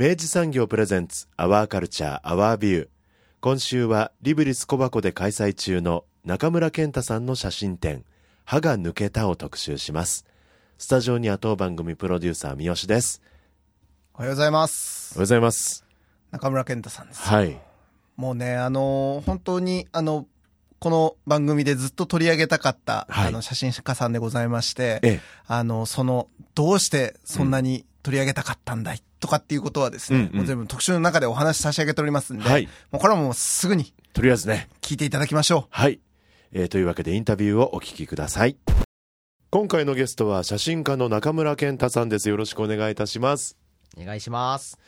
[0.00, 2.88] 明治産業プレゼンツアワーカルチャーアワービュー
[3.42, 8.06] 今週はリブリス小箱で開催中の中村健太さんの写真展
[8.46, 10.24] 歯が抜けたを特集します。
[10.78, 13.20] スタジオには当番組プロデューサー三好です。
[14.14, 15.12] おはようございます。
[15.12, 15.84] おはようございます。
[16.30, 17.20] 中村健太さんです。
[17.20, 17.60] はい。
[18.16, 20.26] もうねあのー本当にあの
[20.78, 23.28] この番組でずっと取り上げたかった、はい。
[23.28, 25.20] あの写真家さんでございまして、ええ。
[25.46, 30.36] あの、その、どうしてそんなに取り上げたかったんだい、とかっていうことはですね、うんうん。
[30.38, 32.68] もう全部特集の中でお話し差し上げておりますんで、はい。
[32.90, 34.68] もうこれはもうすぐにとりあえずね。
[34.80, 36.00] 聞いていただきましょはい、
[36.52, 38.56] えーというわけでインタビューをお聞きください。
[39.50, 42.28] 今回のゲストは写真家の中村健太さんです。
[42.28, 43.56] よろしくお願いいたします。
[44.00, 44.78] お願いします。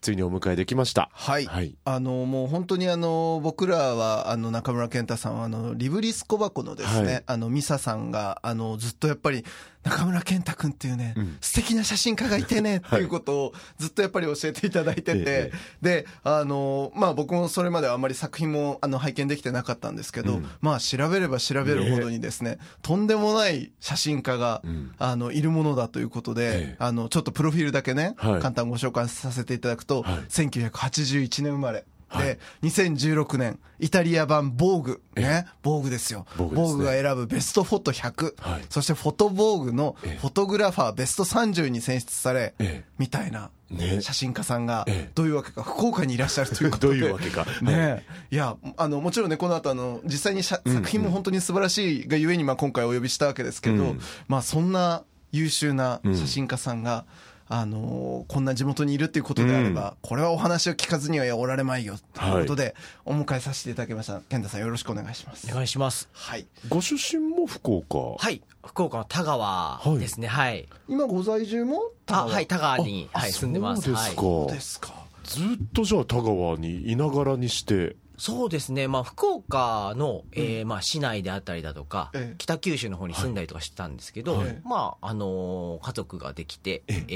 [0.00, 1.10] ついにお迎えできました。
[1.12, 1.14] う。
[1.14, 1.46] はい。
[1.46, 1.76] はい。
[1.84, 7.22] あの、もう本当にあの、僕らは、あの、中村健太さんは、あの、リブリス小箱のですね、はい。
[7.26, 9.44] あの、ミサさんが、あの、ずっとやっぱり、
[9.86, 11.36] 中村健太君っていうね、うん。
[11.40, 20.48] 素敵な写真家がいてね、 っていうことをずっとやっぱり教えていただいてて、えで、あの、まあ僕もそれまではあんまり作品も、あの、拝見できてなかったんですけど、うん。
[20.60, 24.92] まあ調べれば調べるほどにですね、とんでもない写真家が、うん。
[24.98, 26.76] あの、いるものだということで、ええ。
[26.78, 28.40] あの、ちょっとプロフィールだけね、はい。
[28.40, 30.14] 簡単にご紹介させていただくと、はい。
[30.28, 31.84] 1981年生まれ。
[32.08, 32.26] はい。
[32.26, 36.26] で、2016年、イタリア版ボーグ、ね、ボーグですよ。
[36.36, 37.02] ボーグですね。
[37.02, 38.62] が選ぶベストフォト100、はい。
[38.70, 40.18] そしてフォトボーグのええ。
[40.18, 42.84] フォトグラファーベスト30に選出され、ええ。
[42.98, 44.00] みたいなね。
[44.00, 47.00] 写真家さんがええ、どういうわけか、福岡にいらっしゃるということで。
[47.00, 47.44] どういうわけか。
[47.62, 48.04] ね。
[48.30, 48.36] えい。
[48.36, 55.02] や、あの、もちろんね、この後、あの、実際に作品も本当に素晴らしいがゆえに、まあ、今回お呼びしたわけですけど、うんまあ、そんな
[55.32, 57.04] 優秀な写真家さんが、
[57.48, 62.74] あのこんな地元にいるっていうことであれば、これはお話を聞かずにはおられまいよ、ということで、
[63.04, 64.20] お迎えさせていただきました。
[64.28, 65.54] 健太さんよろしくお願いしますお。
[65.54, 66.08] 願いします。
[66.12, 66.46] はい。
[66.68, 68.16] ご出身も福岡？
[68.18, 68.42] はい。
[68.64, 70.26] 福岡の田川ですね。
[70.26, 70.68] はい。
[70.88, 73.92] 今ご在住もあ、はい、田川に、あはい、住んでます。
[73.92, 74.14] はい。
[74.14, 75.06] そうですかそうですか。
[75.24, 78.88] ずっとじゃあ田川にいながらにしてそうですね。
[78.88, 87.12] まあ、福岡の、えーまあ、市内であったりだとかええ、北九州の方に住んだりとかしてたんですけどはい、まあ、あのー、家族ができて、ええ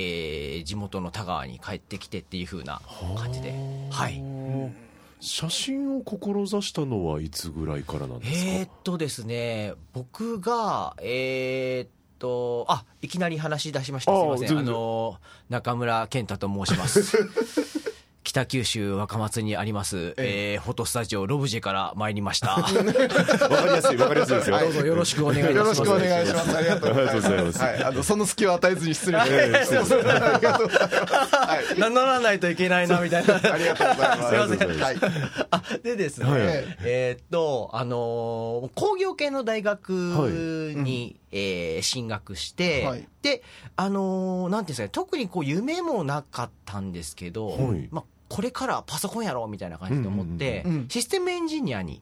[0.59, 2.81] ー地元の田川に帰ってきてっていう風な
[3.17, 3.55] 感じで。
[3.91, 4.23] はい。
[5.21, 14.13] 写真を志したのはいつぐらいからなんですか、えー、っとですね、僕が、えー、っと、あ、いきなり話し出しました。
[14.13, 14.49] すいません。
[14.49, 15.17] 全然あの、
[15.49, 17.19] 中村健太と申します。
[18.31, 22.51] 北九州若松にあります、えーフォトスタジオロブジェから参りました。
[22.55, 25.57] わかりやすいわかりやすいですよ、どうぞよろしくお願いします。
[25.57, 26.57] よろしくお願いします。
[26.57, 27.59] ありがとうございます。
[27.59, 27.85] はい。
[27.85, 29.41] あの、その隙を与えずに失礼しました。
[29.41, 31.37] ありがとうございます。
[31.37, 31.81] はい。
[31.81, 33.35] 名乗らないといけないな、みたいな。
[33.35, 34.29] ありがとうございます。
[34.29, 34.97] すいませんはい。
[35.51, 36.41] あでですね、はい
[36.85, 39.91] えーっと、あのー工業系の大学
[40.77, 43.09] に、えー進学して、はい。
[43.23, 43.43] で、
[43.77, 47.89] あのーなんていうんですかね、特にこう夢もなかったんですけど、はい。
[47.91, 50.83] まあ、これからパソコンやろうみたいな感じで思って、うんうんうん。
[50.83, 50.89] うん。
[50.89, 52.01] システムエンジニアに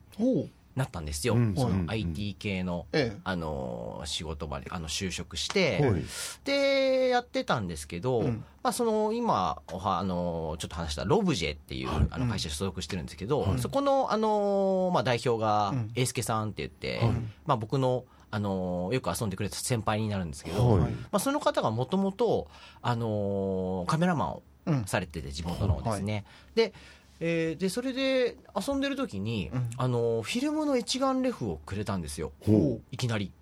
[0.77, 1.35] なったんですよ。
[1.35, 1.55] うん。
[1.57, 3.21] そのうんうん IT 系の、ええ。
[3.25, 6.03] あのー仕事場で、あの、就職して、はい。
[6.45, 8.45] で、やってたんですけど、うん。
[8.63, 12.07] まあ、その、今、おはあの、ちょっと話したロブジェっていう、はい。
[12.11, 13.59] あの会社に所属してるんですけど、はい。
[13.59, 17.15] そこの、あの、まあ、代表がうん、英介さんって言って、はい。
[17.47, 22.49] まあ、僕の、あの、よく遊んでくれた先輩になるんですけど、はいまあ、その方がもともと、
[22.83, 24.85] あの、カメラマンをうん。
[24.85, 26.25] されてて、地元のですね。
[26.55, 26.75] で、
[27.21, 32.33] えーで、それで遊んでる時に、うんあの、フィルムの一眼レフをくれたんですよ。
[32.45, 33.33] ほいきなり。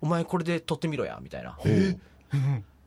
[0.00, 1.58] お前これで撮ってみろや、みたいな。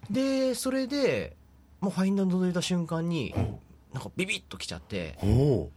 [0.09, 1.36] で、それで、
[1.80, 3.36] もうファインダーに覗いた瞬間に
[3.94, 5.69] なんかビビッときちゃって、ほ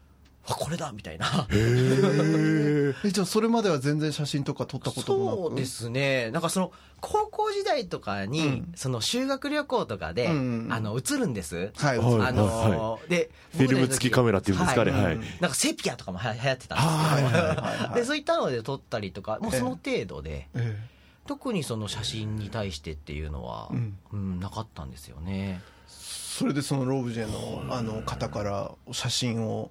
[0.51, 1.47] あこれだみたいな。
[1.51, 5.37] えじゃあそれまでは全然写真とか撮ったこともなく？
[5.37, 6.31] そうですね。
[6.31, 8.73] なんかその高校時代とかに、うん。
[8.75, 14.91] その修学旅行とかで、うんあの映るんです、はい、はいあのーでフィルム付きカメラっていうんですかね。
[14.91, 15.05] はい。
[15.05, 15.19] はい。
[15.41, 17.95] なんかセピアとかもは流行ってたんですはいはいはいはい。
[17.97, 20.77] でそういったので撮ったりとかもうその程度で、え
[21.27, 23.99] 特にその写真に対してっていうのは、うん。
[24.13, 25.61] うんなかったんですよね。
[25.87, 29.71] それでそのロブジェのあの方から写真を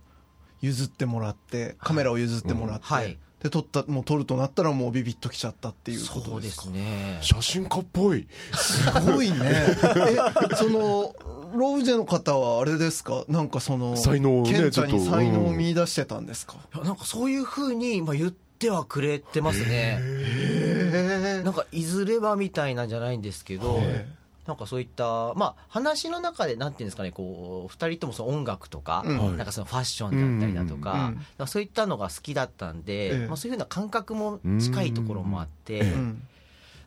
[0.61, 3.17] 譲ってもらってカメラを譲ってもらって、はい。
[3.41, 7.19] で撮ったもう撮るとなったらもうビビッときちゃったっていうこそうですとですかね。
[7.21, 8.27] 写真家っぽい。
[8.53, 9.37] すごいね。
[10.51, 11.15] えその
[11.53, 13.25] ロブジェの方はあれですか？
[13.27, 19.99] なんかその才能をね健太に才能を見出してたんですか、いやなんかそういうふうに、まあ、言ってはくれてますね。
[20.01, 24.07] へなんかいずれはみたいなんじゃないんですけど、え
[24.47, 29.37] なんかそういった、まあ、話の中で、なんていうんですかね、こう、二人ともその音楽とか、うん。
[29.37, 33.27] なんかそのファッションだったりだとか、うんそういったのが好きだったんで、ええ。
[33.27, 36.23] まあ、そういうような感覚も近いところもあって、うん。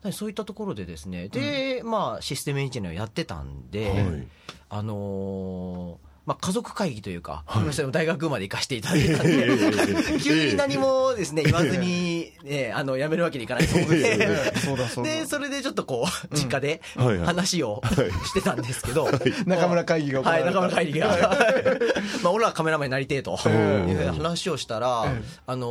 [0.04, 0.12] うん。
[0.12, 4.28] そういったところでですね、で、まあ、システムエンジニアをやってたんで、はい。
[4.70, 7.90] あのーまあ、家族会議というか、はい。
[7.90, 15.10] 大学まで行かせていただいたんで、急に何もですね、言わずに、ね、 あの、辞めるわけにいかないので、そうだそうだ。
[15.10, 17.26] で、それでちょっとこう、実家ではいはい。
[17.26, 17.82] 話を
[18.26, 19.10] してたんですけど、
[19.44, 21.08] 中村会議が行わはい、中村会議が。
[22.22, 23.36] まあ、俺らカメラマンになりてえと。
[23.44, 23.88] うん。
[23.88, 25.66] いう話をしたらええ、あの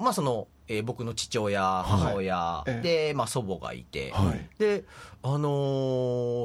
[0.00, 3.08] ーまあ、その、えー僕の父親、母親、ええ。
[3.10, 4.48] で、まあ、祖母がいて、はい。
[4.58, 4.82] で、
[5.22, 5.48] あの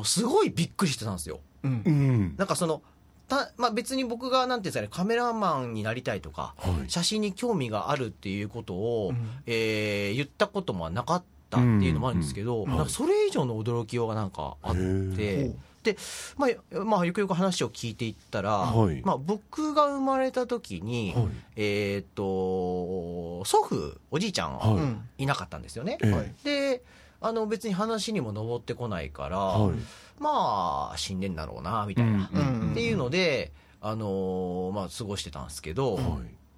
[0.01, 1.39] ーすごいびっくりしてたんですよ。
[1.63, 2.83] なんかその、
[3.27, 6.89] たまあ、別に僕がなんていうんですかね、カメラマンになりたいとか、はい。
[6.89, 9.29] 写真に興味があるっていうことを、うん。
[9.45, 12.71] えー言ったこともなかったっていうのもあるんですけど、うん。
[12.71, 12.77] うん。
[12.77, 15.53] なんかそれ以上の驚きようがなんかあっへてー、
[15.83, 15.97] で、
[16.37, 19.01] まあ、まあ、よくよく話を聞いていったら、はい。
[19.03, 21.27] まあ、僕が生まれた時に、はい。
[21.55, 24.69] えっ、と、祖父、おじいちゃんはい。
[24.75, 25.09] うん。
[25.17, 25.97] いなかったんですよね。
[26.43, 26.83] で、
[27.19, 29.75] あの別に話にも上ってこないから、はい
[30.19, 32.29] まあ、死んでんだろうな、みたいな。
[32.33, 36.01] うんっていうので、あのーまあ、過ごしてたんですけど、は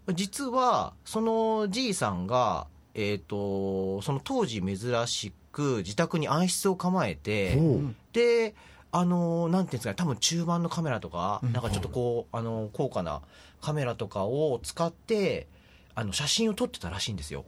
[0.09, 0.15] い。
[0.15, 7.57] 実は、そのじいさんが、えっ、と、その当時珍しく自宅に暗室を構えて、
[8.13, 8.55] で、
[8.91, 11.53] あのーなんていうんですかね、多分中盤のカメラとか、うん。
[11.53, 13.21] なんかちょっとこう、あのー高価な
[13.61, 15.47] カメラとかを使って、
[15.95, 17.45] あの写真を撮ってたらしいんですよ。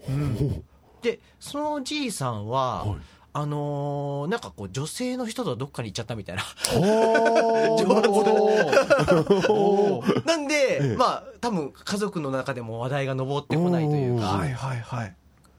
[1.01, 2.99] で、そのおじいさんは、はい
[3.33, 6.43] あのーなんかこう、女性の人とどっかに行っちゃったみたいな。
[10.25, 10.95] なんで、ええ。
[10.97, 15.07] まあ、多分家族の中でも話題が上ってこないというか、はいはいはい。
[15.07, 15.11] っ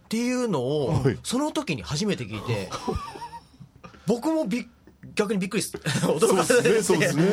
[0.08, 2.68] ていうのをはい、その時に初めて聞いて、
[4.06, 4.66] 僕もびっ
[5.14, 5.76] 逆にびっくりす
[6.06, 7.24] 驚かされてそうですね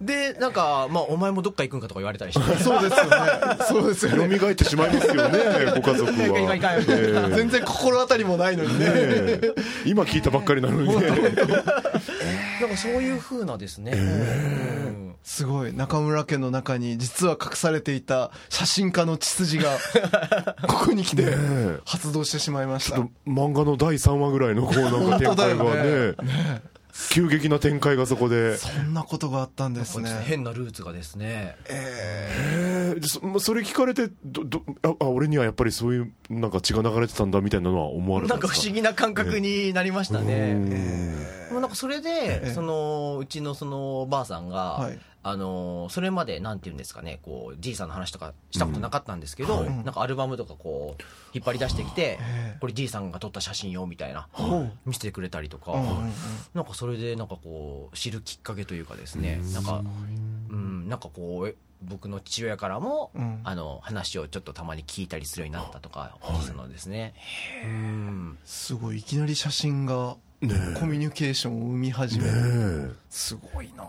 [0.00, 2.44] で なんか、まあ、お前もどっか行くんかとか言われたりして。
[2.62, 3.18] そうですよね。
[3.68, 4.38] そうですよね。
[4.38, 5.38] 蘇ってしまいますよね
[5.74, 6.54] ご家族は。
[6.54, 7.36] ええ。
[7.36, 8.86] 全然心当たりもないのにね。
[8.86, 9.54] ねえ。
[9.84, 10.88] 今聞いたばっかりなのに。
[10.88, 11.10] ね
[12.60, 15.14] なんかそういう風なですね、うん。
[15.22, 15.72] すごい。
[15.72, 19.76] 中村家の中に実は隠されていた写真家の血筋が
[20.68, 21.78] ここに来てえ。
[21.84, 22.96] 発動してしまいました。
[22.96, 26.62] ちょっと漫画の第3話ぐらいのこうなんか展開が本当だよね
[27.10, 28.56] 急激な展開がそこで。
[28.56, 30.10] そんなことがあったんですね。
[30.24, 40.52] 変なルーツがですね、えーそまそれ聞かれてどどああ俺にはやっぱりそういうなんか血が流れてたんだみたいなのは思われたなんんか不思議な感覚になりましたね。
[40.52, 49.66] うんもうなんかそれで、そのうちのそのおばあさんが、はいあのそれまでなんていうんですかねこうじいさんの話とかしたことなかったんですけど、うん。
[49.66, 49.84] はい。
[49.84, 54.28] なんかアルバムとかこう引っ張り出してきて、ええこれじいさんが撮った写真よみたいな、
[54.84, 55.72] 見せてくれたりとか、
[56.52, 59.82] なんかそれでなんかこう知るきっかけというかですね、なんか
[60.50, 63.40] うんなんかこうえ僕の父親からも、うん。
[63.44, 67.14] あの話をちょっとたまに聞いたりするようになったとか、そのですね。
[67.64, 70.16] うんすごいいきなり写真が
[70.78, 72.96] コミュニケーションを生み始めねるえ。
[73.10, 73.84] すごいな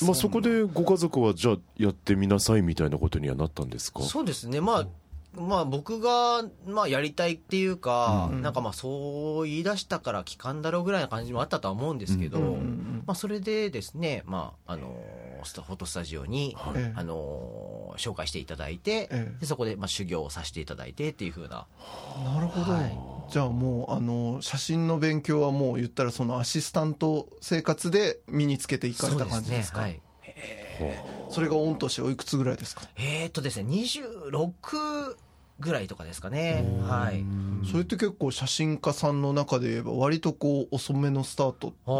[0.00, 4.02] まあ、そこでご家族はじゃあやってみなさいみたいなことにはなったんですか？
[4.02, 4.86] そうですね、まあ、
[5.36, 8.42] まあ、僕が、まあ、やりたいっていうか、うん。
[8.42, 14.96] なんかまあ、そう言い出したから聞かんだろうぐらいな感じもあったとは思うんですけど、うんまあ、それでですね、まあ、あの、
[15.42, 19.36] フォトスタジオに、ええあの、紹介していただいて、ええ。
[19.40, 21.66] でそこで、まあ、修行をさせていただいてっていうふうな、
[22.24, 22.98] なるほど、はい。
[23.30, 29.80] じゃあもうあの写真の勉強はもう言ったらそのアシスタント生活で身につけていかれた感じですか？
[29.82, 30.00] はい。
[31.30, 32.82] それが御年おいくつぐらいですか？
[32.96, 35.16] えーっとですね、26
[35.60, 36.64] ぐらいとかですかね。
[36.88, 37.24] はい。
[37.70, 41.94] それって結構写真家さんの中で言えば割とこう遅めのスタートあな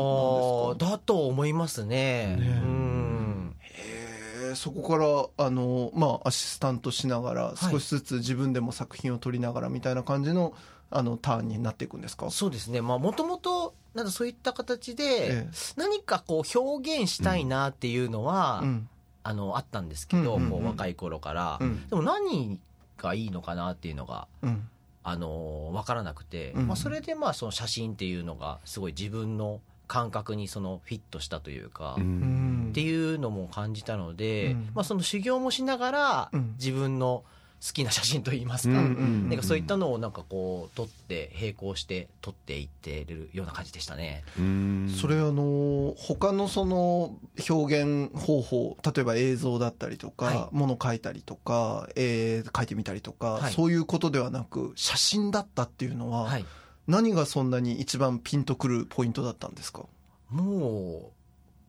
[0.75, 0.87] んですか？
[0.87, 2.37] ーだと思いますね。
[2.39, 3.57] ねうん。
[3.61, 4.97] へえそこか
[5.39, 10.55] らあの、まあ、アシスタントしながら少しずつ自分でも作品を撮りながらみたいな感じの
[10.91, 12.31] あのターンになっていくんですか？
[12.31, 13.58] そうですねもともと
[13.99, 15.49] なんかそういった形でええ。
[15.77, 18.89] 何かこう表現したいなっていうのは、うん。
[19.25, 20.51] あのあったんですけど、うんうんうん。
[20.51, 21.87] こう若い頃から、うん。
[21.89, 22.61] でも何
[22.97, 24.69] がいいのかなっていうのがうん。
[25.03, 26.67] あの分からなくて、うん。
[26.69, 32.71] まあ、それでまあその写真っていうのがすごい自分の感覚にそのフィットしたというか、ううんん。
[32.71, 34.71] っていうのも感じたので、うん。
[34.75, 36.55] まあ、その修行もしながらうん。
[36.57, 37.25] 自分の
[37.61, 44.23] 好きな写真といいますか、なんかそういったのをなんかこう撮って並行して撮っていってるような感じでしたね。
[44.39, 44.95] うん。
[44.97, 47.17] それあの他のその
[47.49, 53.53] 表現方法例えば映像だったりとか、は物描いたりとか絵描いてみたりとか、はい。
[53.53, 56.45] そういうことではなく写真だったっていうのは、はい、
[56.87, 59.85] 何がそんなに一番ピンとくるポイントだったんですか？
[60.31, 61.19] もう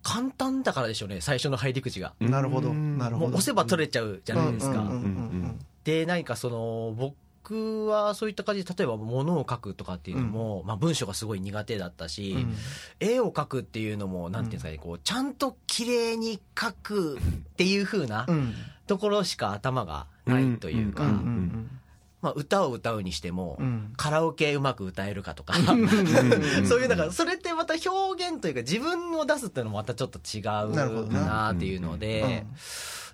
[0.03, 2.13] 簡単だからでしょうね最初の入り口が。
[2.19, 3.27] なるほどうんなるほど。
[3.29, 4.89] もう押せば撮れちゃうじゃないですか。
[5.89, 12.55] うんうんうんうんで何かその僕はそういった感じで例えば物を描くとかっていうのも、まあ、文章がすごい苦手だったし、うん。
[12.99, 17.21] 絵を描くっていうのもなんていうんですかね、こうちゃんと綺麗に描くっ
[17.57, 18.53] ていう風なうん。
[18.85, 21.79] ところしか頭がないというか、うんうん
[22.21, 23.93] まあ、歌を歌うにしても、うん。
[23.97, 25.87] カラオケうまく歌えるかとか、うん。
[26.67, 32.45] そういうだからそれってまた表現というか自分を出すっていうのもまたちょっと違うなっていうので、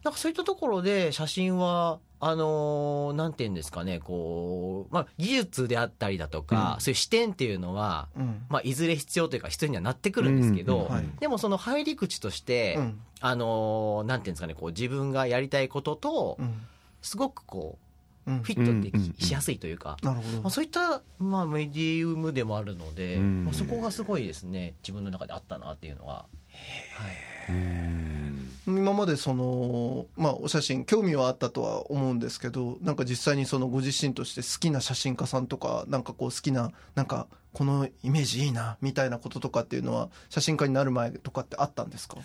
[0.05, 6.81] なんかそういったところで写真はあのーなんていうんですかねこう、まあ、技術であったりだとか、うん。
[6.81, 8.45] そういう視点っていうのは、うん。
[8.47, 11.05] まあ、いずれ必要というか必要にはなってくるんですけど、うんうんはい。
[11.19, 12.99] でもその入り口として、うん。
[13.19, 16.53] あのーなんていうんですかねこう自分がやりたいこととうん。
[17.01, 17.79] すごくこ
[18.27, 18.43] ううん。
[18.43, 19.97] フィットってうんうんうんしやすいというか。
[20.03, 20.41] なるほど。
[20.43, 23.45] まあ、そういった、まあ、メディウムでもあるので、うん。
[23.45, 26.27] まあ、そこがすごいですね自分の中であったなっていうのは、
[27.47, 42.17] はい、うん今までその、まあ、お写真興味はあったとは思うんですけどなんか実際にそのご自身として好きな写真家さんとかなんかこう好きななんかこのイメージいいなみたいなこととかっていうのは写真家になる前とかってあったんですか？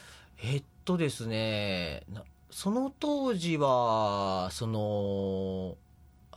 [0.42, 2.04] えっとですね
[2.50, 5.76] その当時はその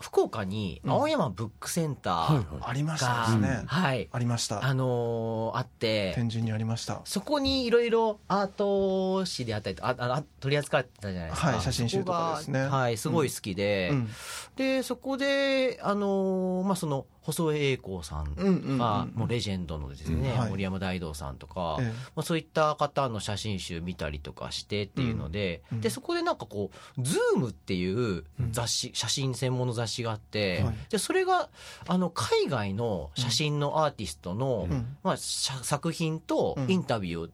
[0.04, 0.92] 福岡にうん。
[0.92, 4.10] 青山ブックセンターありましたね、はい。
[4.12, 4.64] ありました。
[4.66, 6.12] あのーあって。
[6.16, 7.00] 天神にありました。
[7.06, 12.64] そこにいろいろアート誌であったりとあああ取り扱ってたじゃないですか、はい写真集とかですね。
[12.64, 14.10] はいすごい好きで、うん。
[14.58, 21.84] でそこであのーまあその細江英公さんうんうんうんがもうレジェンドのですね、森山大道さんとか、え
[22.16, 30.76] まあ、そういった方の写真集見たりとかしてっていうので、でそこでなんかこう「ZOOMっていう雑誌、写真専門の雑誌があって、はい。
[30.90, 31.50] でそれが
[31.88, 34.98] あの海外の写真のアーティストの、うん。
[35.04, 37.30] まあ、写作品とインタビューを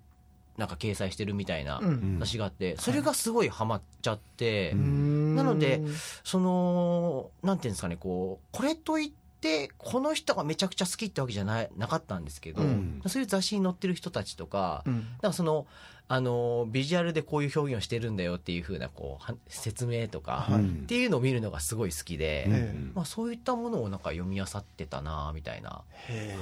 [0.58, 2.18] なんか掲載してるみたいなうん。
[2.20, 5.36] 雑誌があって、それがすごいハマっちゃって、うん。
[5.36, 5.82] なので
[6.24, 9.29] そのなんていうんですかねこうこれといって
[9.78, 13.02] この人がめちゃくちゃ好きってわけじゃないなかったんですけど、うん。
[13.08, 14.94] そういう雑誌に載ってる人たちとか、うん。
[15.22, 15.66] なんかその
[16.12, 20.64] あのビジュアルでこういう表現をしてるんだよっていう風なこうは説明とか、はい。
[20.64, 25.84] っていうのを見るのがすごい好きで、うんえまあ、そういったものをなんか読み漁ってたなみたいな。
[26.08, 26.38] へ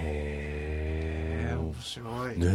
[0.00, 1.27] え
[1.68, 2.38] 面白い。
[2.38, 2.48] ねえ。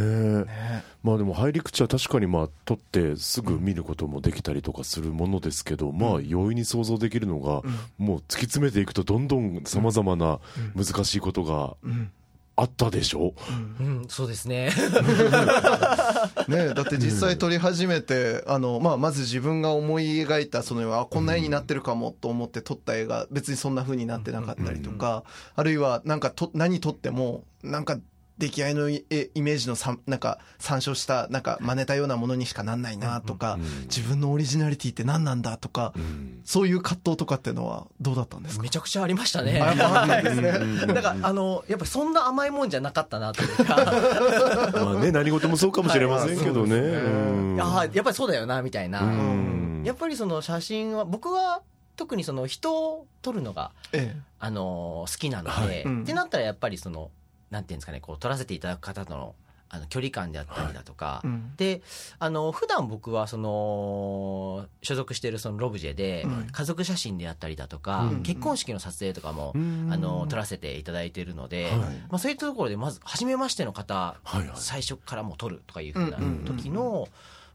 [0.45, 7.61] ねまあでも入り口は確かにまあ撮ってすぐ見ることもできたりとかするものですけど、まあ容易に想像できるのが、
[7.97, 10.39] もう突き詰めていくとどんどんさまざまな
[10.75, 12.11] 難しいことがうん。
[12.55, 13.33] あったでしょ、
[13.79, 14.69] うん、そうですね。
[16.47, 25.23] ねだって実際撮り始めて、あの、まあ、まず自分が思い描いた、その、あ、こんな絵になってるかもと思って撮った絵が別にそんな風になってなかったりとか、
[25.55, 27.97] あるいはなんかと、何撮っても、なんか、
[28.37, 35.93] 出来合いのイイメージのさなんか参照したなんか真似たようなものにしかなんないなとか、自分のオリジナリティって何なんだとか、
[36.43, 38.63] そういう葛藤とかっていうのはどうだったんですか？
[38.63, 39.59] めちゃくちゃありましたね。
[39.61, 43.75] ああだから、あの、やっぱりそんな甘いもんじゃなかったなというか、
[44.73, 49.01] まあね何事もそうかもしれませんけどね,、はいああ、やっぱりそうだよな、みたいな。
[49.01, 49.83] うん。
[49.85, 51.61] やっぱりその写真は、僕は
[51.95, 55.83] 特にその人を撮るのが、えあの好きなので、はい。
[55.83, 57.11] うんってなったらやっぱりその、
[57.53, 59.35] なんていうんですかね、こう撮らせていただく方との、
[59.69, 61.55] あの距離感であったりだとか、えうん。
[61.55, 61.81] で
[62.19, 66.51] あの普段僕はその所属しているそのロブジェではい。
[66.51, 68.23] 家族写真であったりだとか、うん。
[68.23, 69.89] 結婚式の撮影とかも、うん。
[69.91, 71.73] あの撮らせていただいているので、はい。
[71.77, 74.51] まあ、そういったところでまず初めましての方、はいはい。
[74.55, 77.07] 最初からもう撮るとかいうふうな時の、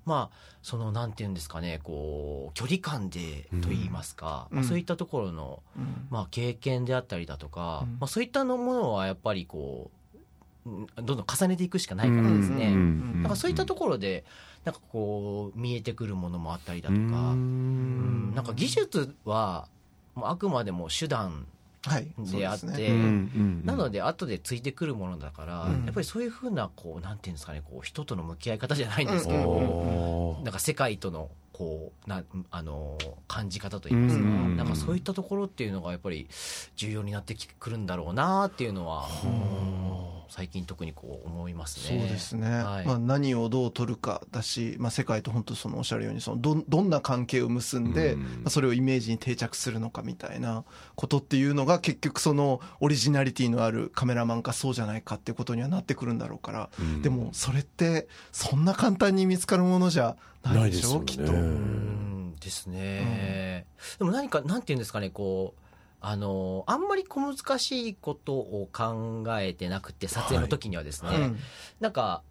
[0.04, 4.56] まあそのなんていうんですかねこう距離感でと言いますか、うん。
[4.58, 6.06] まあ、そういったところの、うん。
[6.10, 7.98] まあ、経験であったりだとか、うん。
[8.00, 9.90] まあ、そういったのものはやっぱりこ
[10.66, 13.22] ううんどんどん重ねていくしかないからですね、うん。
[13.22, 13.30] なん。
[13.30, 14.24] かそういったところで
[14.64, 18.32] なんかこう見えてくるものもあったりだとか、ううん。
[18.32, 19.68] んなんか技術は
[20.16, 21.44] あくまでも手段はい
[21.82, 22.86] であってそうですね。
[22.88, 25.84] うんなので後でついてくるものだから、うん。
[25.84, 29.42] やっぱりそういうふうなこうなんていうんですかねこう人との向き合い方じゃないんですけうん。
[29.42, 34.56] ど、おーなんか世界とのこうなあの感じ方といいますか、うん。
[34.56, 36.28] なんかそういったところっていうのがやっぱり
[36.76, 42.06] 重要になってくるんだろうなっていうのは、うん最近特にこう思いますそうね。
[42.06, 42.86] ですね、はい。
[42.86, 48.20] まあ、何をどう取るかだし、まあ、世界と本当そのおっしゃるようにそのどどんな関係を結んで、うん。
[48.20, 57.02] まあ、それをイメージに定着するのかみたいなことっていうのが結局そのオリジナリティのあるカメラマンかそうじゃないかっていうことにはなってくるんだろうから、うん。
[57.02, 61.26] でもそれってそんな簡単に見つかるものじゃないでしょないですよね。
[61.26, 61.32] きっと。
[61.32, 62.34] うん。
[62.40, 63.66] ですね、
[63.98, 65.60] でも何かなんていうんですかねこう
[66.00, 71.38] あのあんまり小難しいことを考えてなくて撮影の時にはですね、うん。
[71.80, 72.22] なんか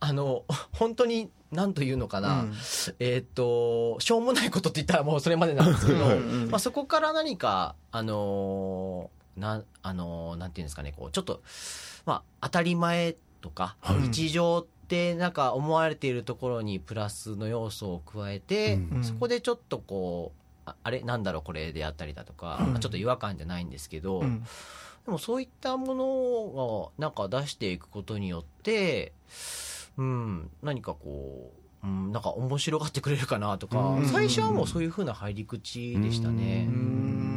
[0.00, 2.52] あの本当に何というのかな、うん。
[2.98, 11.42] えーっとしょうもないことって言ったらもうそれまでなんですけど、うんまあ、そこから何かあのーなあのーなんていうんですかねこうちょっと、
[12.06, 13.98] まあ、当たり前とか、はい。
[14.08, 19.04] 日常ってなんか思われているところにプラスの要素を加えて、うん。
[19.04, 20.39] そこでちょっとこう
[20.70, 21.00] ああれ？
[21.02, 22.66] なんだろうこれであったりだとか、うん。
[22.70, 24.44] まあちょっと違和感じゃないんですけど、うん。
[25.06, 29.12] でもそういったものをなんか出していくことによって、
[29.96, 34.06] うん、何かこう、うん、なんか面白がってくれるかなとか、うん。
[34.06, 36.66] 最初はもうそういうふうな入り口でしたね。
[36.68, 37.29] うーん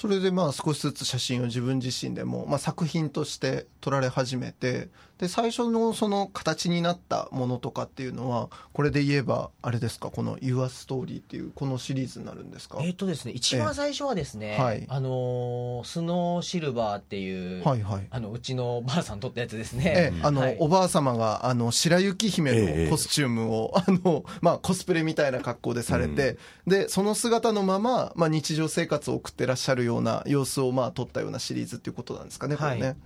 [0.00, 4.88] それでまあ少しずつ写真を自分自身でも、まあ、作品として撮られ始めて
[5.18, 10.10] で最初のその形になったものとかっていうのはこれで言えばあれですか？
[10.10, 12.78] この「Your Story」っていうこのシリーズになるんですか？
[12.80, 14.86] えっ、とですね、一番最初はですね、はい。
[14.88, 18.06] あのースノーシルバーっていう、はいはい。
[18.10, 19.92] あのうちのばあさん撮ったやつですえね。
[19.94, 20.56] えあの、はい。
[20.58, 32.96] おばあ様があの白雪姫ええのコスチュームを、あのまあ、コスプレみたいな格好でされて、でその姿のまま、まあ、日常生活を送ってらっしゃるような様子をまあ撮ったようなシリーズっていうことなんですかねこれね、はい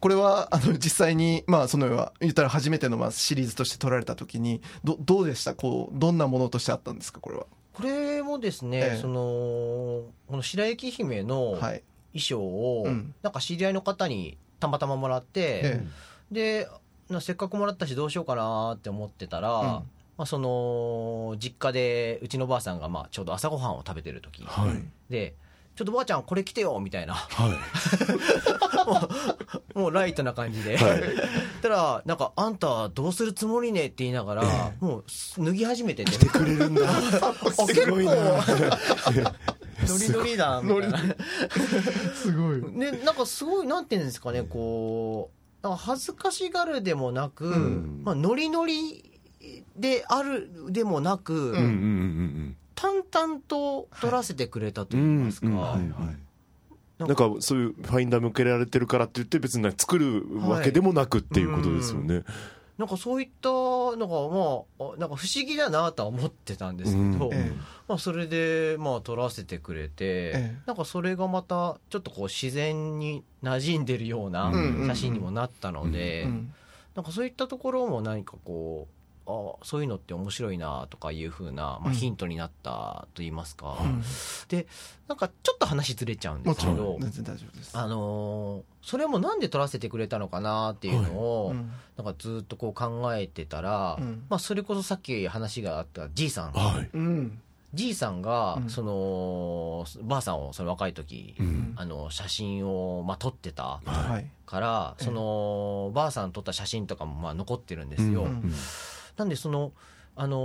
[0.00, 5.54] これはあの実際に、まあ、その要は言ったら初めてのまあシリーズとして撮られた時にどどうでした？
[5.54, 7.20] こうどんなものとしてあったんですか？
[7.20, 7.46] これは。
[7.74, 8.98] これもですね、ええ。
[9.00, 11.82] そのこの白雪姫のはい。
[12.12, 13.14] 衣装を、うん。
[13.22, 15.86] なんか知り合いの方にたまたまもらって、え
[16.32, 16.68] で
[17.08, 19.64] なせっかくもらったしどうしようかなって思ってたら、うん。
[19.66, 19.84] ま
[20.18, 24.82] あ、その実家でうちのばあさんがまあちょうど朝ごはんを食べてる時はい。
[25.10, 25.34] で
[25.80, 27.14] 「ちょっとばあちゃんこれ着てよ」みたいな。
[27.14, 27.50] はい。
[29.78, 31.02] もうライトな感じで、はい。
[31.62, 35.04] たらなんか「あんたどうするつもりね」って言いながら、もう
[35.42, 36.10] 脱ぎ始めてて。
[36.12, 36.82] 来てくれるんだ。
[36.86, 36.92] あ
[37.66, 38.12] すごいな。
[38.12, 40.98] ノリノリだみたいな
[42.14, 42.62] すごい。
[42.72, 45.30] ね、なんかすごい、なんていうんですかね、こ
[45.62, 48.02] う、なんか恥ずかしがるでもなく、ん。
[48.04, 49.18] まあ、ノリノリ
[49.76, 55.52] であるでもなく、うんうんうん淡々と撮らせてくれたとうん言いますか、うん。
[55.52, 55.60] うん。
[56.06, 56.16] はい
[56.98, 57.30] なんか。
[57.40, 62.24] そういうファインダー向けられてるからって言って別に作るわけでもなくっていうことですよね。
[62.76, 67.34] なんかそういったのが、まあ、あなんか不思議だなとは思ってたんですけど、うん。
[67.34, 67.52] え
[67.88, 70.58] まあ、それで、まあ、撮らせてくれて、ええ。
[70.66, 76.54] なんかそれがまた、ちょっとこう、自然に馴染んでるようなうん写真にもなったので、えうん。
[76.94, 81.94] なんかそういったところも何かこうあそういうのって面白いなとかいうふうな、まあ、うん。
[81.94, 84.02] ヒントになったと言いますか、うん
[84.48, 84.66] で
[85.08, 87.76] なんかちょっと話ずれちゃうんですけどん、全然大丈夫です。
[87.76, 91.70] あのーそれもなんで撮らせてくれたのかなっていうのを、うん。
[91.98, 94.24] なんかずっとこう考えてたら、うん。
[94.30, 96.52] まあ、それこそさっき話があったじいさん。
[96.52, 96.88] はい。
[96.94, 97.38] うん。
[97.74, 98.70] じいさんが、うん。
[98.70, 101.74] そのばあさんをその若い時、うん。
[101.76, 104.26] あの写真を、まあ、撮ってたはい。
[104.46, 105.04] から、ええ。
[105.04, 108.22] そのばあさん撮った写真とかもまあ残ってるんですよ。
[108.22, 108.52] うん
[109.20, 109.72] なんでその
[110.16, 110.36] あの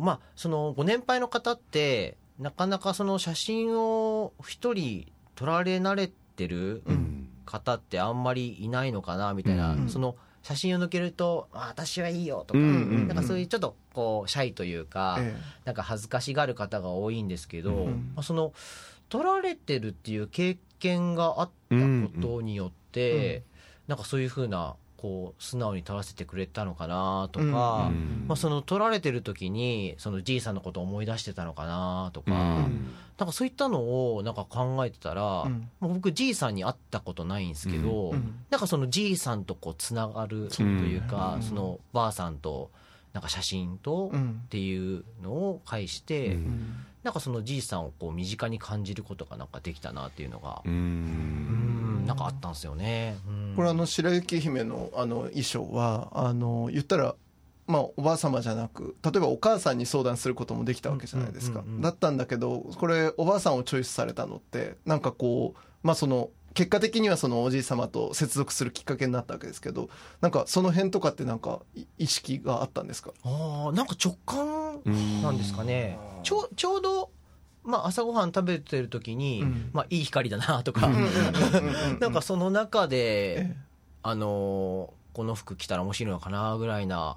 [0.00, 7.28] ーまあそのご年配の方ってなかなかその写真を一人撮られ慣れてるうん。
[7.46, 9.88] 方ってあんまりいないのかなみたいな、うん。
[9.88, 13.08] その写真を抜けると「あ私はいいよ」とか、うんうんうん。
[13.08, 18.52] なんかそういうちょっとこうシャイというか、えなんか恥ずかしがる方が多いんですけど、うんまあ、その
[19.08, 23.42] 撮られてるっていう経験があったことによって、うん。
[23.88, 27.52] なんかそういうふうなこう素直に撮らせてくれたのかなとか、うん。
[27.52, 28.26] まうん。
[28.30, 32.94] あ、その撮られてる時にそのじいさんのことを思い出してたのかなとか、うん。
[33.16, 35.70] なんかそういったのをなんか考えてたら、うん。
[35.80, 38.44] まあ僕じいさんに会ったことないんですけど、うん。
[38.50, 41.42] なんかそのじいさんとこうつながるというか、うん。
[41.42, 42.70] そのばあさんと
[43.12, 44.42] なんか写真とうん。
[44.46, 52.02] っていうのを介して、うんなんかそのじいさんをこう身近に感じることがなんかできたなっていうのが、ううん。
[52.04, 53.16] んなんかあったんですよね。
[53.26, 53.56] うん。
[53.56, 57.14] これあの白雪姫のあの衣装はあの言ったら
[57.66, 69.88] まあ、おばあ様じゃなく例えばお母さんに相談することもできたわけじゃないですか、だったんだけどこれおばあさんをチョイスされたのってなんかこうまあその結果的にはそのおじい様と接続するきっかけになったわけですけど
[70.20, 73.12] なんかその辺とかってなんかい意識があったんですか？
[73.24, 74.82] ああなんか直感
[75.22, 75.98] なんですかね。
[76.22, 77.10] ちょちょうど
[77.62, 79.70] まあ朝ごはん食べてる時に、うん。
[79.72, 80.88] まあいい光だなとか、
[82.00, 83.56] なんかその中で、え。
[84.02, 87.16] あのーこの服着たら面白いのかなぐらいな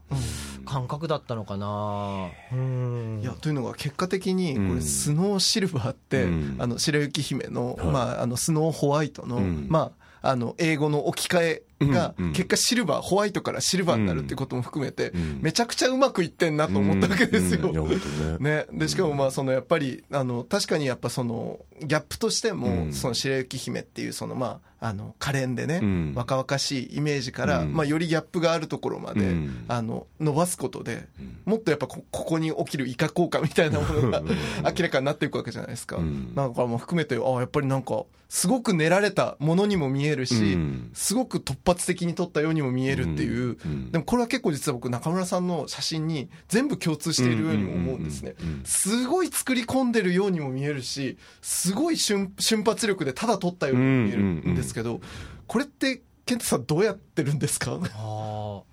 [0.66, 2.32] 感覚だったのかな。
[2.52, 3.20] うん。
[3.22, 4.76] いやというのが結果的にこうん。
[4.78, 6.56] れスノーシルバーって、うん。
[6.58, 7.86] あの白雪姫の,、はい。
[7.86, 9.68] まあ、あのスノーホワイトの、うん。
[9.70, 9.92] ま
[10.24, 15.40] あ、あの英語の置き換えが結果シルバーホワイトからシルバーになるっていうことも含めてうん。
[15.44, 17.72] めちゃくちゃうまくいってんなと思ったわけですよ。
[17.72, 18.38] ね。
[18.42, 22.94] ね、でしかもまあそのやっぱりあの確かにやっぱそのギャップとしてうもん。
[22.94, 26.14] その白雪姫っていうそのまああの可憐でね、うん。
[26.16, 27.74] 若々しいイメージから、うん。
[27.74, 29.66] まあ、よりギャップがあるところまで、うん。
[29.68, 31.40] あの伸ばすことでうん。
[31.46, 34.28] もっとやっぱこここに起きるイカ効果みたいなものがうん。
[34.66, 35.98] 明らかになっていくわけじゃないですか。
[35.98, 36.34] うん。
[36.34, 40.90] なんかもう含めてあやっぱりなんかすごく練られたものにも見えるし、うん。
[40.94, 43.92] すごく突発的に撮ったようにも見えるっていう、うん。
[43.92, 48.34] でもこれは結構実は僕中村さんの写真に全部共通しているようにも思うんですね。
[48.64, 55.02] すごい作り込んでるようにも見えるしすごい瞬瞬発力でただ撮ったようにも見えるんですけど、
[55.48, 57.74] これって健太さんどうやってるんですか？
[57.74, 58.64] あー。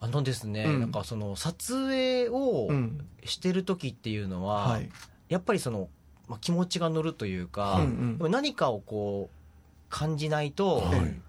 [0.00, 0.80] あのですね、うん。
[0.80, 3.06] なんかその撮影をうん。
[3.24, 4.90] してる時っていうのは、はい。
[5.30, 5.88] やっぱりその、
[6.28, 8.30] まあ、気持ちが乗るというか、うんうん。
[8.30, 9.36] 何かをこう
[9.88, 11.20] 感じないと、はい。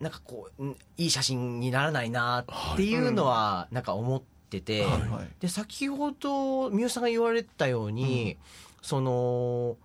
[0.00, 5.00] なんかこうんいい写真にならないなっていうのはなんか思ってて、はい。
[5.08, 5.28] はい。
[5.40, 8.36] で先ほど三好さんが言われたように、
[8.82, 9.76] その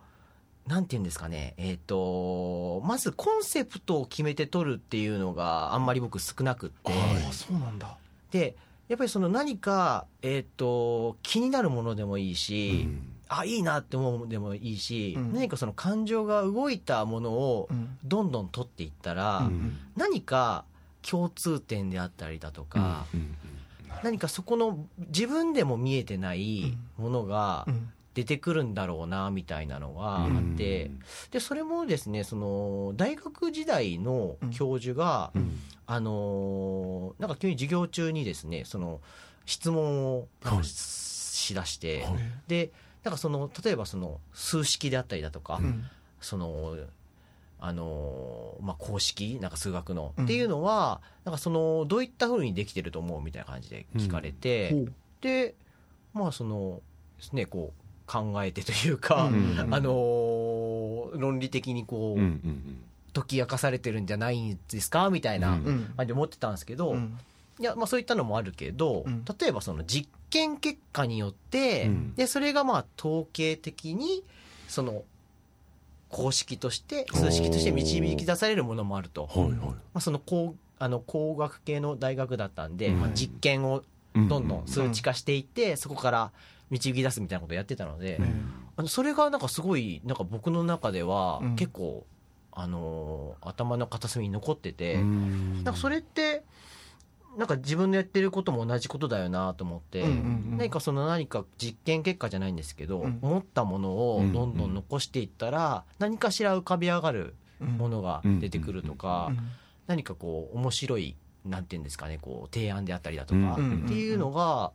[0.70, 1.56] なんて言うんですかね。
[1.58, 7.98] えっ、とまずコンセプトを決めて撮るっていうのがあんまり僕少なくって、あそうなんだ。
[8.30, 8.56] で
[8.88, 12.88] やっぱりその何か、えっと気になるものでもいいし、
[13.28, 15.34] あいいなって思うでもいいし、うん。
[15.34, 17.98] 何かその感情が動いたものをうん。
[18.04, 19.76] どんどん撮っていったら、うん。
[19.98, 20.66] 何か
[21.02, 23.36] 共通点であったりだとか、うん。
[24.04, 30.92] 何かそこの自分でも見えてないものがうん出てくるんだろうなみたいなのがあって、
[31.32, 35.60] でそれもですねその大学時代の教授が、うん。
[35.92, 39.02] あのーなんか急に授業中にですねその
[39.48, 40.28] 質問を
[40.62, 42.14] しだして、はい。
[42.48, 42.72] で
[43.04, 45.86] なんかその例えばその数式であったりだとか、うん。
[46.22, 46.78] その
[47.60, 50.26] あのーまあ、公式なんか数学の、うん。
[50.26, 54.86] っていうのはなんかそのどういったふうにできてると思うみたいな感じで聞かれて、
[55.22, 55.56] で
[56.14, 56.82] まあその
[57.18, 57.79] ですねこう
[58.10, 59.58] 考えてというか、うん。
[59.60, 65.10] あのー論理的にこう、うんうん解き明かされてるんじゃないんですか？
[65.10, 65.66] みたいなうん。
[65.66, 67.18] うん感じで思ってたんですけど、うん。
[67.60, 69.26] いやまあそういったのもあるけど、うん。
[69.40, 72.16] 例えばその実験結果によって、うん。
[72.16, 74.24] でそれがまあ統計的に
[74.68, 75.04] その
[76.10, 79.54] 公式として数式として導き出されるものもあると、はいはい。
[79.58, 83.00] まあ、その工あの工学系の大学だったんで、うん。
[83.00, 86.32] まあ、実験をうんどんどん数値化していって、そこから
[86.70, 88.54] 導き出すみたいなことをやってたので、うん。
[88.78, 91.56] あのそれがなんかすごいなんか僕の中ではうん。
[91.56, 92.06] 結構、
[92.52, 95.64] あのー頭の片隅に残ってて、うん。
[95.64, 96.44] なんかそれって
[97.38, 100.16] なんか自分のやってることも同じことだよなと思って、うんうんう
[100.56, 100.58] ん。
[100.58, 103.20] 何かその何か実験結果じゃないんですけど、うん。
[103.22, 109.40] 思ったものをどんどん残していったら、何かしら浮かび上がるものが出てくるとか、うん。
[109.88, 113.84] 何かこう面白いなんていうんですかねこう提案であったりだとか、うん。
[113.86, 114.72] っていうのが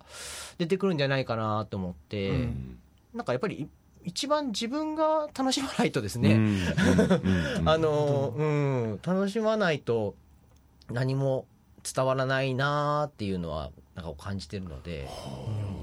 [0.58, 2.78] 出てくるんじゃないかなと思って、うん。
[3.14, 3.68] なんかやっぱりい
[4.06, 6.38] 一番自分が楽しまないとですね、
[7.64, 9.00] あのうん。
[9.02, 10.14] 楽しまないと
[10.90, 11.46] 何も
[11.82, 15.08] 伝わらないなっていうのはなんか感じてるので、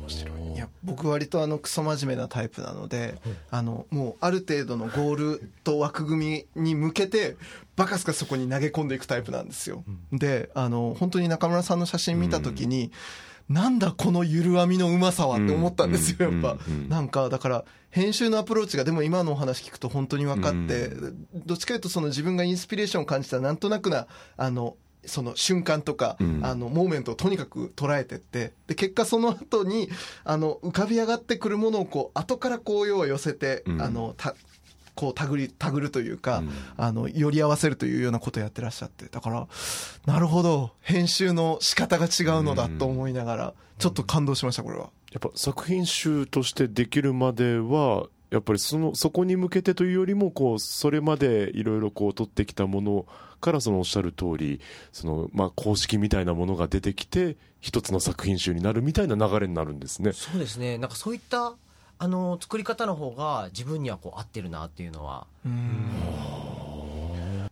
[0.02, 0.54] 面白い。
[0.54, 7.38] いや僕割とあのクソ真面目なタイプなので、あのもうある程度のゴールと枠組みに向けて
[7.82, 12.91] バカスカそこに投げ込んでいくタイプなんですよ、であの本当に中村さんの写真見た時に、
[13.50, 16.41] なんだこのゆる編みのうまさはって思ったんですよ、うん。
[16.41, 16.74] やっぱ、うん。
[16.74, 16.89] うん。
[16.89, 20.89] なんかだから編集のアプローチがでも今のお話聞くと本当に分かって、
[21.46, 26.39] どっちかというとその自分がインスピレーションを感じたなんとなくなあのその瞬間とか、うん。
[26.46, 29.89] あのモーメントをとにかく捉えてってで結果その後に
[30.24, 33.82] あの浮かび上がってくるものをこう後からこう要は寄せて、うん。
[33.82, 34.36] あのた
[35.02, 36.52] こう手繰り手繰るというか、うん。
[36.78, 39.08] あの寄り合わせるというようなことをやってらっしゃって。
[39.08, 39.48] だから
[40.06, 40.72] なるほど。
[40.80, 44.92] 編集の仕方が違うのだと思いながら、ちょっと感動しましたこれは。
[45.12, 53.06] やっぱ作品集としてできるまではやっぱりそのそこに向けてというよりもこうそれまでいろいろこう取ってきたもの
[53.42, 54.62] からそのおっしゃる通り
[54.94, 60.14] そのまあ公式みたいなものが出てきて一つの作品集になるみたいな流れになるんですね。
[60.14, 60.78] そうですね。
[60.78, 61.56] なんかそういった
[62.02, 65.28] あの作り方の方が自分にはこう合ってるなっていうのは。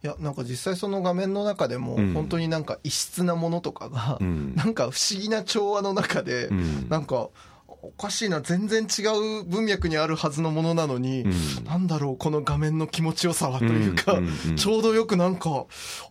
[0.02, 2.14] いやなんか実際その画面の中でもうん。
[2.14, 4.56] 本当になんか異質なものとかがうん。
[4.56, 6.90] なんか不思議な調和の中でうん。
[6.90, 7.30] なんか
[7.82, 9.04] おかしいな全然違
[9.42, 11.28] う文脈にあるはずのものなのにう
[11.62, 11.64] ん。
[11.66, 15.66] なんだろうこの画面の気持ちよさはというかうんうんうんちょうどよくなんか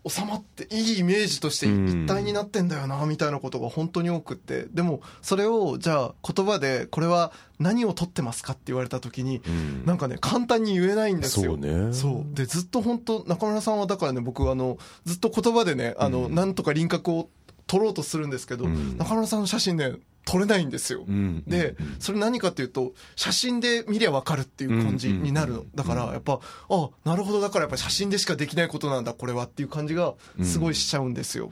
[0.07, 4.66] 収まっていいイメージとして一体になってんだよなみたいなことが本当に多くって。
[4.72, 9.85] でもそれをじゃあ言葉でこれは何を撮ってますかって言われた時にうん。
[9.85, 11.52] なんかね簡単に言えないんですよ。
[11.52, 11.92] そうね。
[11.92, 12.35] そう。
[12.35, 16.35] でずっと本当中村さんはだからね僕あのずっと言葉でねあの、うん。
[16.35, 17.28] なんとか輪郭を
[17.66, 18.96] 撮ろうとするんですけど、うん。
[18.96, 19.92] 中村さんの写真ね
[20.29, 21.97] 撮れないんですよ、うんでうん。
[21.99, 25.64] それ何かっていうと写真で見りゃ分かるっていう感じになるの。
[25.75, 27.41] だからやっぱあなるほど。
[27.41, 31.51] だからやっぱ写真でしかできないことなんだこれはっていう感じがすごいしちゃうんですよ、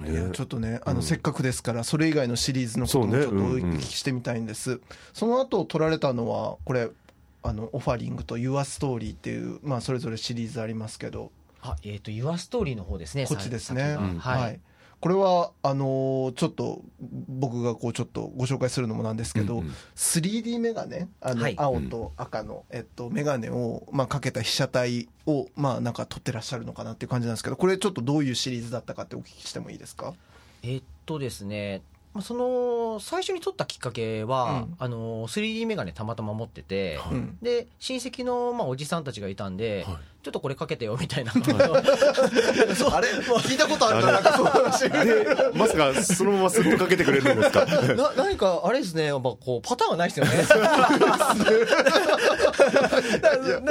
[0.00, 0.12] ね。
[0.12, 4.80] いやちょっとねあのせっかくですからそれ以外のシリーズのこともちょっとお聞きしてみたいんです。
[5.12, 6.90] その後撮られたのはこれ
[7.42, 11.32] あのオファリングと「ユアストーリーっていう、まあ、それぞれシリーズありますけど。
[11.64, 14.18] あえっ、と「ユアストーリーの方ですねこっちですね、さ先がうん。
[14.18, 14.60] はい、
[15.02, 16.80] これはあのーちょっと
[17.28, 19.74] 僕がこうちょっとご紹介するのもなんですけど、うんうん。
[19.96, 21.54] 3D メガネあの、はい。
[21.58, 30.14] 青と赤の、えっと、メガネを、まあ、かけた被写体を、まあ、なんか撮ってらっしゃるのかなっていう感じなんですけどこれちょっとどういうシリーズだったかってお聞きしてもいいですか？
[30.62, 31.82] えっとですね
[32.14, 34.76] まあその最初に撮ったきっかけは、うん。
[34.78, 37.14] あの 3D メガネたまたま持ってて、はい。
[37.14, 41.54] うんで親戚の、まあ、おじさんたちがいたんで、はいちょっとこれかけてよみたいな、 あれ聞
[43.54, 44.44] いたことあるななんかそう。
[44.46, 47.64] 話でまさかそのまますっとかけてくれるんですか？
[47.94, 50.32] な何かあれですね、やっぱこうパターンがないですよね。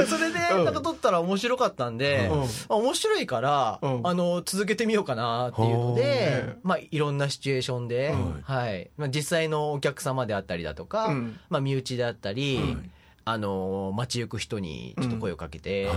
[0.06, 2.44] それでなんか撮ったら面白かったんで、うん。
[2.44, 4.02] あ面白いから、うん。
[4.04, 8.90] あの続けてみようかなっていうのはであ、まあ、いろんなシチュエーションで、うんはい。
[8.98, 11.40] まあ、実際のお客様であったりだとか、うん。
[11.50, 12.78] まあ、身内であったり、はい
[13.26, 15.90] あの街行く人にちょっと声をかけて、っ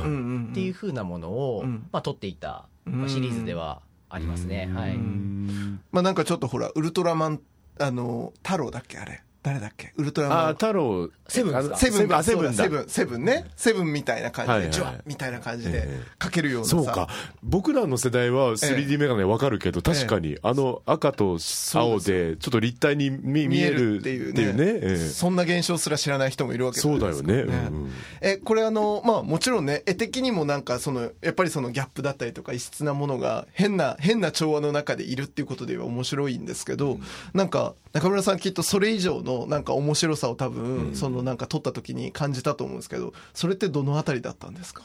[0.55, 1.87] ていうふうなものを、うん。
[1.93, 4.71] まあ、撮っていた、うんまあ、シリーズではありますね。
[4.75, 5.81] はい、うん。
[5.91, 7.41] まあなんかちょっとほらウルトラマン
[7.79, 9.93] あの太郎だっけあれ誰だっけ？
[9.97, 10.39] ウルトラマン。
[10.47, 11.11] あ太郎。
[11.29, 12.65] セブンセブンあセブンだ。
[12.65, 13.45] セブンセブンね。
[13.57, 16.03] セブンみたいな感じはいはいでジュワッみたいな感じでええ。
[16.19, 16.77] かけるようなさ。
[16.77, 17.09] そうか。
[17.43, 21.39] 僕らの世代は 3D メガネわかるけど、確かにあの赤と
[21.75, 24.65] 青でちょっと立体に見見えるっていうね。
[24.65, 25.09] ええ。
[25.09, 27.91] そんな現象すら知らない人もいるわけじゃそうだよないですかね
[28.23, 36.99] えこれあのまあもちろんね絵的にもなんかそのやっぱりそのギャップだったりとか異質なものが変な変な調和の中でいるっていうことでは面白いんですけど、
[37.35, 44.83] なんか中村さんきっとそれ以上のなんか面白さを多分、そのなんか撮った時に感じたと思うんですけどそれってどのあたりだったんですか？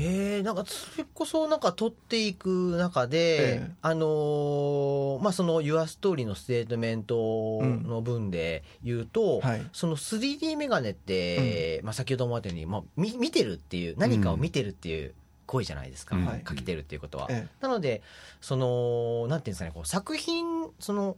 [0.00, 3.70] えー、なんかそれこそなんか撮っていく中で、ええ。
[3.82, 9.66] あのーまあその「Your Story」のステートメントの文で言うと、はい。
[9.72, 15.14] その 3D メガネって、まあ先ほどもあったように、まあ、見見てるっていう何かを見てるっていう
[15.46, 16.26] 行為じゃないですか、うん。
[16.26, 16.40] はい。
[16.42, 17.26] かけてるっていうことは。
[17.28, 17.48] え。
[17.60, 18.02] なので
[18.40, 21.16] そのなんていうんですかねこう作品その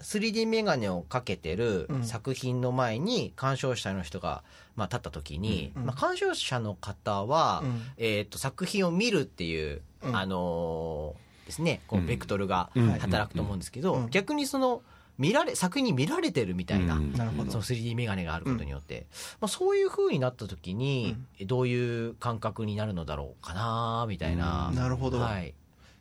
[0.00, 2.04] 3D メガネをかけてるうん。
[2.04, 4.42] 作品の前に鑑賞者の人が、
[4.76, 5.86] まあ、立った時に、うん。
[5.86, 7.82] まあ、鑑賞者の方は、うん。
[7.96, 10.16] えー、と作品を見るっていう、うん。
[10.16, 12.06] あのーですねこううん。
[12.06, 12.90] ベクトルがうん。
[12.90, 14.10] 働くと思うんですけど、うん。
[14.10, 14.82] 逆にその
[15.18, 17.12] 見られ作品に見られてるみたいな、うん。
[17.12, 17.50] なるほど。
[17.50, 19.06] その 3D メガネがあることによって、
[19.40, 24.76] まあ、そういう風になった時に、どういう感覚になるのだろうかなみたいな、うん。
[24.76, 25.18] なるほど。
[25.18, 25.54] はい、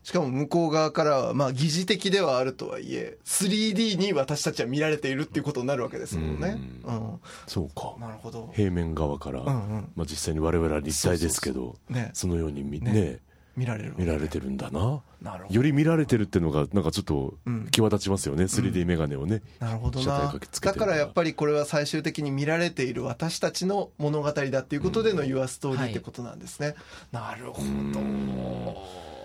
[0.08, 7.20] しかも向こう側からはまあ疑似的ではあるとはいえ 3D に私たちは見られているっていうことになるわけですもんね、ううん。
[7.46, 7.93] そうか。
[8.00, 9.91] なるほど、平面側から、うんうん。
[9.98, 13.20] まあ、実際に我々は立体ですけどね、そのように見,、ねね。
[13.58, 14.04] 見られるわけ。
[14.04, 15.02] 見られてるんだな。
[15.50, 17.67] より見られてるっていうのがなんかちょっとうん。
[17.70, 20.34] 際立ちますよね、3D メガネをね、なるほどな。
[20.62, 26.76] だからやっぱりこれは最終的に見られている私たちの物語だっていうことでの「ユアストーリーってことなんですね、
[27.12, 29.17] なるほど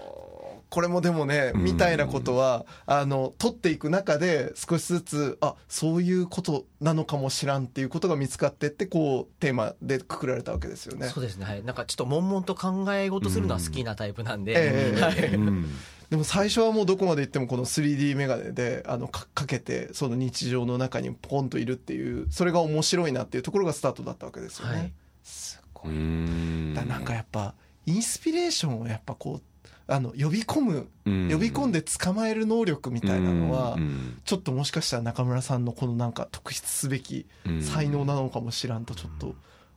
[0.73, 1.65] これもでもねうん。
[1.65, 11.09] みたいなことはあの撮っていく中で少しずつあそういうことなのかもしらんっていうことが見つかってってこうテーマでくくられたわけですよね。
[11.09, 15.35] そうですね、はい、なんかちょっと悶々と考え事するのは好きなタイプなんで、ええはい。
[15.35, 15.67] うん。
[16.09, 24.93] でも最初はもうどこまで行ってもこの 3D メガネであのかかけてその日常の中にポンといるっていうそれが面白いなっていうところがスタートだったわけですよね、はい。
[25.23, 25.93] すうごい。
[25.93, 27.55] んだなんかやっぱ
[27.85, 29.43] インスピレーションをやっぱこう
[29.87, 31.29] あの呼び込むうん。
[31.31, 39.35] 呼び込んで捕まえる能力みたいなのはうんちょっともしかしたら中村さんのこのなんか特筆すべきうん才能なのかもしらんとちょっと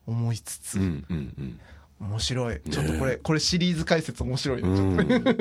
[0.07, 0.79] 思いつつ、
[1.99, 2.59] 面白い。
[2.69, 4.99] ちょっとこれ、これシリーズ解説面白いよ、うん。
[4.99, 5.37] う ん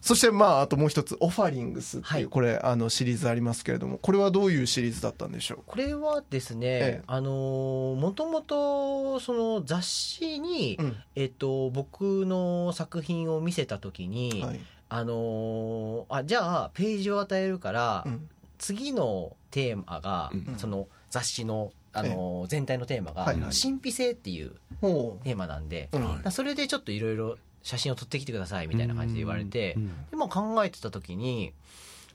[0.00, 2.26] そしてまああともう一つオファリングスっていう、はい。
[2.26, 7.02] これあのシリーズありますけれどもこれはどういうシリーズだったんでしょこれはですね、ええ。
[7.06, 10.96] あのーもともとその雑誌に、う、うん。
[11.16, 14.60] えっと、僕の作品を見せた時に、はい。
[14.88, 18.28] あのーあじゃあページを与えるから、うん。
[18.56, 20.54] 次のテーマが、うん。
[20.56, 25.88] その雑誌の、あのー全体のテーマが、神秘性っていうほテーマなんで、
[26.30, 29.88] それでちょっといろいろ写真を撮ってきてくださいみたいな感じで言われて、うん。
[30.10, 31.52] でまあ、考えてた時に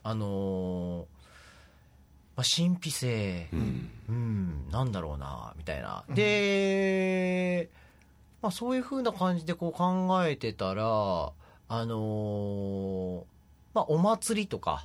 [0.02, 1.06] あのー
[2.36, 3.90] まあ、神秘性うん。
[4.08, 6.04] うんなんだろうなみたいな。
[6.08, 6.14] うん。
[6.14, 7.68] で、
[8.42, 13.22] まあ、そういうふうな感じでこう考えてたらあのー
[13.74, 14.84] まあ、お祭りとか、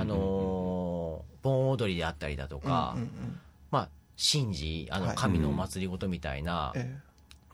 [0.00, 2.94] あのー盆踊りであったりだとか、
[3.72, 3.88] まあ、
[4.32, 5.08] 神事あはい。
[5.08, 6.96] の神のお祭りごとみたいな、え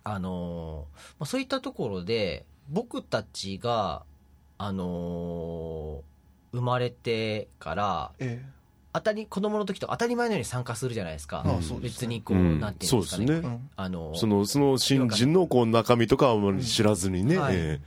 [0.04, 4.02] あのーまあ、そういったところで僕たちが、
[4.59, 6.09] あのー
[6.50, 8.48] 生まれてからええ。
[8.94, 12.07] 当たり子供の時と当たり前のように参加するじゃないですか、ああそうですね。
[12.07, 12.59] 別にこう、うん。
[12.61, 13.26] なんていうんですかね。
[13.26, 13.48] そうですね。
[13.48, 13.70] うん。
[13.76, 17.42] あのーそのその新人のこう中身とかはあまり知らずにね、うん。
[17.42, 17.54] はい。
[17.57, 17.81] え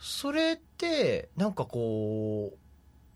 [0.00, 2.58] それってなんかこう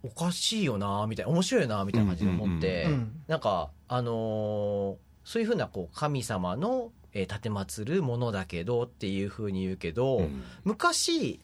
[0.05, 10.43] おかしいよなみたいな面白いよなみたいな感じで思って、うんなんかあのーそういうふうなこう神様のえー奉るものだけどっていうふうに言うけど、えうん。
[10.65, 11.41] 昔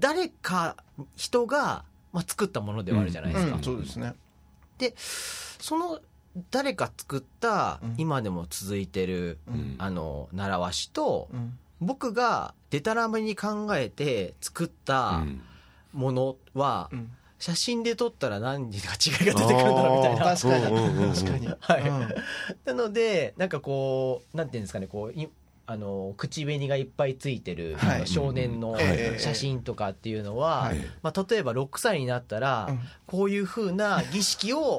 [0.00, 0.76] 誰か
[1.16, 4.14] 人が、まあ、作ったものではあるじゃないですか、うんそうですね。
[5.60, 6.00] その
[6.50, 7.94] 誰か作ったうん。
[7.98, 9.76] 今でも続いてる、うん。
[9.78, 11.58] あの習わしとうん。
[11.80, 15.42] 僕がデタラメに考えて作ったうん。
[15.92, 17.12] ものはうん
[17.42, 20.24] 写真で撮ったら何人か違いが出てくるんだろうみたいな。
[20.26, 21.88] 確かに、うんうんうん確かに、はい。
[21.88, 22.14] うん。
[22.64, 25.28] なのでなんかこうなんていうんですかねこうい
[25.66, 28.06] あの口紅がいっぱいついてる、はい。
[28.06, 30.78] 少年のええ写真とかっていうのは、はい。
[31.02, 32.80] まあ、例えば6歳になったら、うん。
[33.08, 34.78] こういうふうな儀式を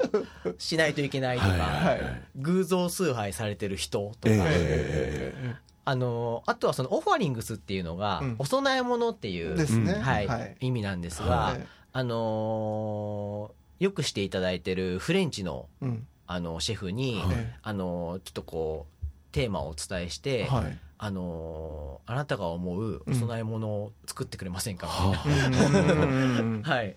[0.56, 2.22] しないといけないとか、はい。
[2.36, 5.54] 偶像崇拝されてる人とか、ええ。
[5.84, 8.36] あのあとはそのオファリングスっていうのが、うん。
[8.38, 10.56] お供え物っていう、ね、うんはいはい。
[10.60, 11.58] 意味なんですが、は
[11.94, 16.06] あのーよくしていただいてるフレンチのうん。
[16.26, 17.36] あのシェフに、はい。
[17.36, 20.78] えあのちょっとこうテーマをお伝えして、えはい。
[20.96, 25.66] あのあなたが思うお供え物を作ってくれませんか、はみたいな。
[25.66, 26.62] うんうんうんうん。
[26.64, 26.96] はい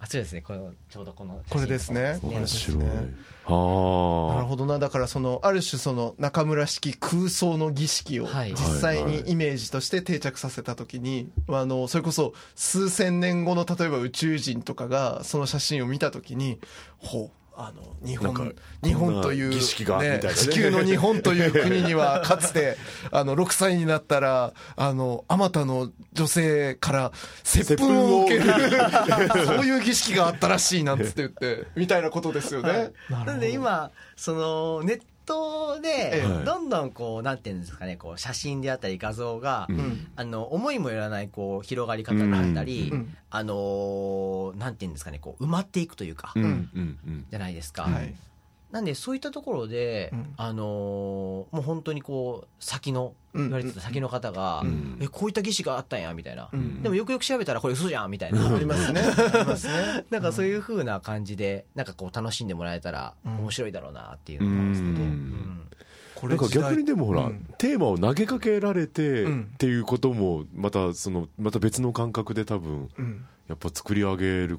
[0.00, 0.42] あそうですね。
[0.42, 2.18] このちょうどこのこれですね。
[2.22, 2.78] 写真面白い。
[2.78, 2.84] ね。
[2.86, 3.06] なる
[3.46, 4.78] はほどな。
[4.78, 8.50] だからそのある種その中村式空想の儀式をはい。
[8.50, 16.60] 実際にイメージとして定着させた時にあのそれこそ数千年後の例えば宇宙人とかがその写真を見た時に
[16.98, 20.34] ほうあの日本日本というこんな儀式がみたいなね。
[20.34, 22.76] 地球の日本という国にはかつて
[23.10, 28.52] あの6歳になったらあのあまたの女性から接吻を受ける
[29.44, 32.92] そういう儀式があったらしいなんつって言ってみたいなことですよね。
[33.10, 36.44] なので今そのネットでええ。
[36.44, 39.78] どんどんこうなんていうんですかねこう写真であったり画像が、うん。
[39.78, 40.06] うん。
[40.16, 43.16] あの思いもよらないこう広がり方があったり、うん。
[43.30, 48.14] あのーなんていうんですかねこう埋まっていくというか、じゃないですか、はい
[48.70, 50.34] なんでそういったところで、うん。
[50.36, 53.44] あのーもう本当にこう先のうん。
[53.44, 54.98] 言われてた先の方が、うん。
[55.00, 56.82] えこういった儀式があったんやみたいな、うん。
[56.82, 59.00] でもよくよく調べたらこれ嘘じゃんみたいな、ありますね。
[59.00, 60.04] ありますね。
[60.10, 65.08] なんかそういう風な感じでなんかこう楽しんでもらえたらうん面白いだろうなっていうのがあるんですけど、うん。
[65.08, 65.60] うん。
[66.14, 67.46] こなんか逆にでもほら、うん。
[67.58, 69.50] テーマを投げかけられてうん。
[69.54, 73.24] っていうこともまたそのまた別の感覚で多分うん。
[73.48, 74.58] やっぱ作り上げる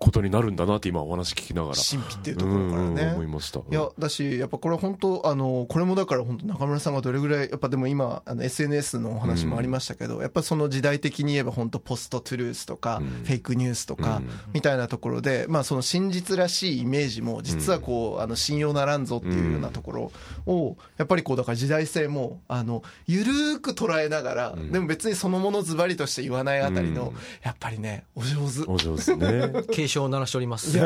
[0.00, 1.74] ことになるんだなって今お話聞きながら。
[1.76, 3.32] 神秘っていうところからうんうん思いね。
[3.34, 3.60] ました。
[3.60, 13.06] いやだしやっぱこれ本当あのこれもだから本当中村さんがどれぐらいやっぱでも今あの SNS のお話もありましたけど、やっぱその時代的に言えば本当ポストトゥルースとか、うん。
[13.24, 14.30] フェイクニュースとか、うん。
[14.54, 20.12] みたいなところでまあその真実らしいイメージも実はこう、あの信用ならんぞっていうようなところ
[20.46, 24.72] をやっぱりこうだから時代性もあのゆるーく捉えながら、ん。
[24.72, 27.16] でも別にそのものズバリとして言わないあたりの、うん。
[27.42, 28.64] やっぱりねお上手。
[28.66, 29.62] お上手ね。
[29.70, 30.70] 警 鐘を鳴らしております。
[30.72, 30.84] じゃ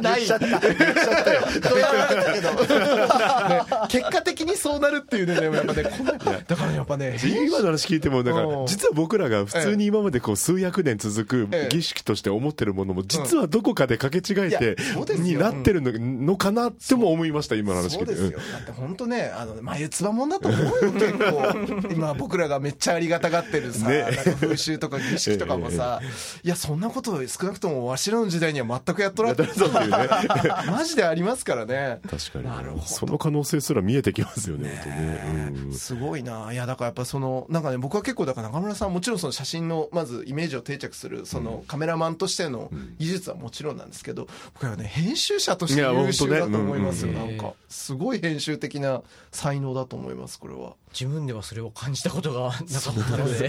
[0.00, 0.26] ない。
[0.26, 0.46] 言っちゃった。
[0.46, 1.42] 言っちゃったよ。
[3.88, 5.82] 結果的にそうなるっていうね、やっぱね、
[6.46, 8.66] だからやっぱね、今の話聞いてもだからうん。
[8.66, 11.68] 実は僕らが普通に今までこう数百年続ええ。
[11.68, 14.76] く儀式として思ってるものも実はどこかでかけ違えて
[15.18, 18.16] になってるののかなっても思いました今の話聞いて。
[18.16, 18.38] そうですよ。
[18.52, 21.90] だって本当ね、あの、眉唾もんだと思うよ、 結構。
[21.92, 23.86] 今僕らがめっちゃありがたがってるさ、
[24.40, 26.00] 風習とか儀式とかもさ、
[26.42, 29.36] いや、そんなこと少少なくともわしらの時代には全くやっとらん。
[29.38, 29.78] やっていうね。
[30.66, 32.00] マジでありますからね。
[32.10, 32.44] 確かに。
[32.44, 32.82] なるほど。
[32.82, 35.52] その可能性すら見えてきますよね本当ね。
[35.66, 35.72] うん。
[35.72, 36.52] すごいな。
[36.52, 47.12] いやだからやっぱそのなんかね僕は結構だから中村さんもちろんその写真のまずイメージを定着するそのカメラマンとしての技術はもちろんなんですけど僕はね編集者として優秀だと思いますよ。
[47.12, 50.74] 本当ねなんかすごい編集的な才能だと思いますこれは。
[50.98, 53.48] 自分ではそれを感じたことが なかったので。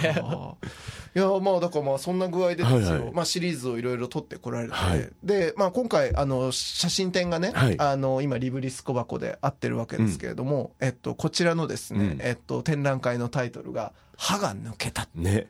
[1.15, 3.11] いやまあだからまあそんな具合でですよ、はいはい。
[3.13, 5.09] まあ、シリーズをいろいろ撮ってこられて、はい。
[5.23, 7.79] で、まあ、今回あの写真展がね、はい。
[7.79, 12.17] あの今リブリス小箱で合ってるわけですけれども、えっと、こちらのですね、うん。
[12.21, 15.47] えっと、展覧会のタイトルが「歯が抜けた」ね。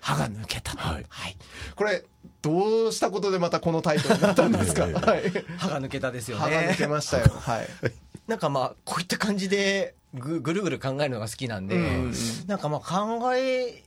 [0.00, 1.06] 歯が抜けた、はい。
[1.74, 2.04] これ
[2.42, 4.86] どうしたことでまたこのタイトルになったんですか、
[5.58, 7.26] 歯が抜けたですよ歯が抜けねましたよ。
[7.28, 7.68] はい。
[8.28, 11.76] なんかまあこういった感じでぐぐるぐる考えるのが好きなんで、
[12.46, 13.82] なんかまあ考え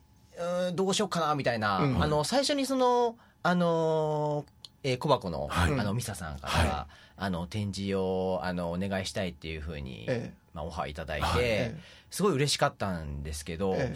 [0.67, 4.51] うんどうしようかなみたいな、うんあの最初にそのあのー
[4.83, 5.73] えー小箱の,、はい。
[5.79, 10.33] あのミサさんから、はあの展示をあのお願いしたいっていうふうに、ええ。
[10.53, 11.39] まあ、オファーいただいて、はい。
[11.41, 11.77] え
[12.09, 13.93] すごい嬉しかったんですけど、え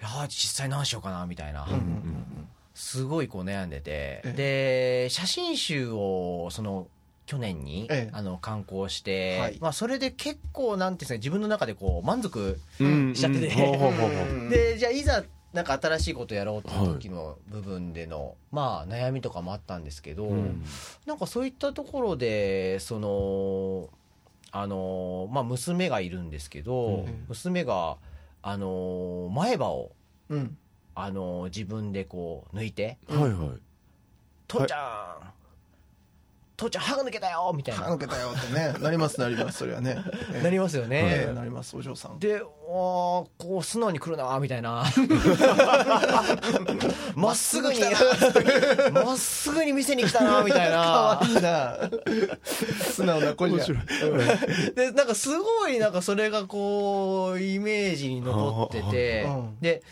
[0.00, 5.02] いやー実際何しようかなみたいな、うんうんうんすごいこう悩んでて、え。
[5.04, 6.86] で写真集をその
[7.32, 8.10] 去年に、ええ。
[8.12, 9.58] あの刊行して、はい。
[9.58, 13.48] まあ、それで結構なんていうんですか自分の中でこう満足うんしちゃってて、
[14.50, 15.24] でじゃあいざ
[15.54, 20.62] なんか新しいことやろうっていう時の部分での、まあ悩みとかもあったんですけど、うん。
[21.06, 23.88] なんかそういったところでその
[24.50, 27.24] あのまあ娘がいるんですけど、うん。
[27.28, 27.96] 娘が
[28.42, 29.92] あの前歯を
[30.28, 30.58] うん。
[30.94, 33.32] あの自分でこう抜いてはいはい
[34.46, 35.41] 「父ちゃん、
[36.56, 37.84] 父ちゃん歯が抜けたよ!」みたいな。
[37.84, 39.96] 歯抜けたよってねなりますなりますそれはね、
[40.32, 40.42] ええ。
[40.42, 42.18] なりますよね、ええなりますお嬢さん。
[42.18, 43.28] で、あーこ
[43.60, 44.84] う素直に来るなみたいな。
[47.14, 47.80] まっすぐに。
[48.92, 51.20] まっすぐに店に来たなみた いな。
[52.92, 53.64] 素直な子じゃ
[54.74, 59.22] でなんかすごいなんかそれがこうイメージに残ってて。
[59.24, 59.60] うん。
[59.60, 59.82] で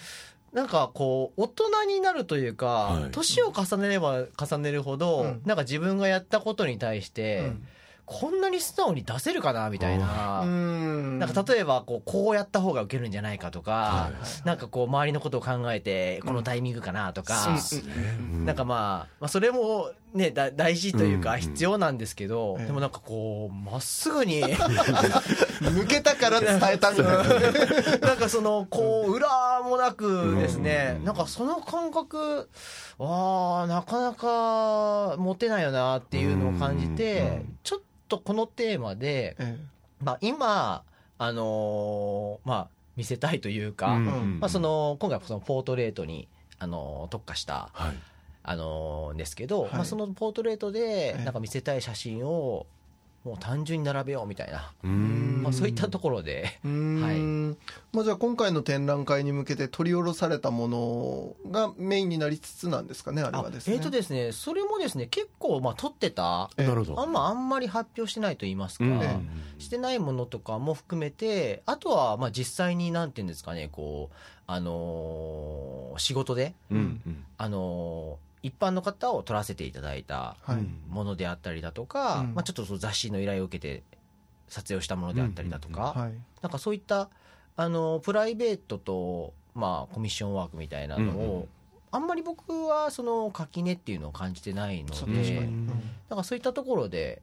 [0.52, 3.10] なんかこう大人になるというかはい。
[3.12, 5.42] 年を重ねれば重ねるほど、うん。
[5.44, 7.66] なんか自分がやったことに対して、うん。
[8.10, 10.42] こんなに素直に出せるかなみたいな。
[10.44, 11.20] ん。
[11.20, 14.10] なんか例えばこうこうやった方が受けるんじゃないかとか、は
[14.44, 17.56] なんかこう周りのことを考えてこのタイミングかなとか、
[18.20, 18.44] うん。
[18.44, 22.66] なんかまあ、まあそれもねだ大事というかうん必要なんですけど、ええ。
[22.66, 24.42] でもなんかこうまっすぐに
[25.60, 27.02] 抜けたから伝えたんだ。
[28.00, 32.48] なんかそのこう裏もなくですね、なんかその感覚
[32.98, 39.58] あーなかなか持てないよなっていうのを感じて、ちょっとこのテーマで、え
[40.02, 40.82] まあ、今
[41.18, 48.09] あのーまあ見せたいというか、うんまあ、その今回はそのポートレートに、あのー特化した、はい
[48.50, 49.72] あのーですけど、はい。
[49.74, 52.66] まあ、そのポートレートでええなんか見せたい写真を
[53.22, 55.42] もう単純に並べようみたいな、うん。
[55.42, 57.58] まあ、そういったところで、えうーん。
[57.92, 63.74] まあ、じゃあ今回の展覧会に向けて取り下ろされたものがメインになりつつなんですかねあれあはですね。
[63.76, 69.28] えっ、とですねそれもですね結構まあ撮ってたええなるほどあんまあんまり発表してないと言いますか、うん。
[69.58, 74.14] してないものとかも含めてあとはまあ実際になんていうんですかねこう
[74.46, 77.24] あのー仕事でうんうん。
[77.36, 80.66] あのー一般の方を撮らせていただいたはい。
[80.88, 82.34] ものであったりだとか、うん。
[82.34, 83.82] まあ、ちょっとその雑誌の依頼を受けて
[84.48, 86.12] 撮影をしたものであったりだとか、はい。
[86.42, 87.10] なんかそういった
[87.56, 91.48] あのプライベートと、まあ、コミッションワークみたいなのを、うんうん。
[91.92, 95.66] あんまり僕はその垣根っていうのを感じてないのでそうん。
[96.08, 97.20] なんかそういったところで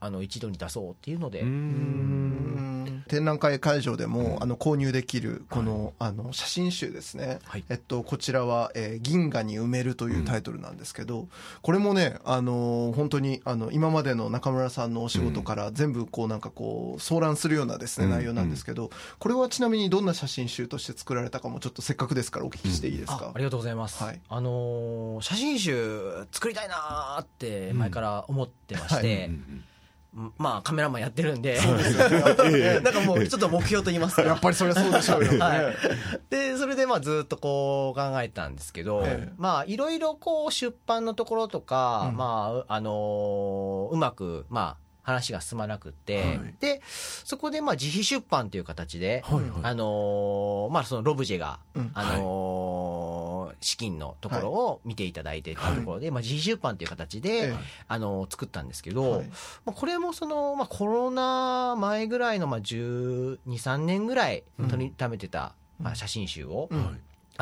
[0.00, 2.69] あの一度に出そうっていうので、ううんん
[3.08, 7.64] 展覧会会場でも、あの購入できるこの,、あの写真集ですね、はい。
[7.68, 11.28] えっと、こちらは、えー銀河に埋める」というタイトルなんですけど、
[11.62, 18.12] これもね、あのー本当にあの今までの中村さんのお仕事から全部こうなんかこう総覧するようなですね、うん。
[18.12, 24.20] 内容なんですけどこれはちなみにどんな写真集として作られたかもちょっとせっかくですからお聞きしていいですか、あありがとうございます、はい。
[24.28, 29.59] あのー写真集作りたいなーって前から思ってまして、うん
[30.38, 31.60] まあカメラマンやってるんで、え
[32.78, 34.22] えなんかもうちょっと目標と言いますか。
[34.22, 35.76] やっぱりそれはそうでしょうよ、ねはい。
[36.30, 39.32] でそれでまあずっとこう考えたんですけど、ええ。
[39.38, 42.16] まあいろいろこう出版のところとか、うん。
[42.16, 46.54] まああのーうまくまあ話が進まなくって、はい。
[46.58, 49.50] でそこでまあ自費出版という形で、はいはい。
[49.62, 51.90] あのーまあそのロブジェが、うん。
[51.94, 52.69] あのー
[53.60, 55.72] 資金のところを見ていただいてってい。
[55.72, 57.56] うところで、まあ自費出版という形で、ええ。
[57.88, 59.26] あのー作ったんですけど、はい。
[59.64, 66.68] まあ、これもその、まあ、コロナ前ぐらいの、まあ、12、3年ぐらい取りためてた、まあ、写真集を、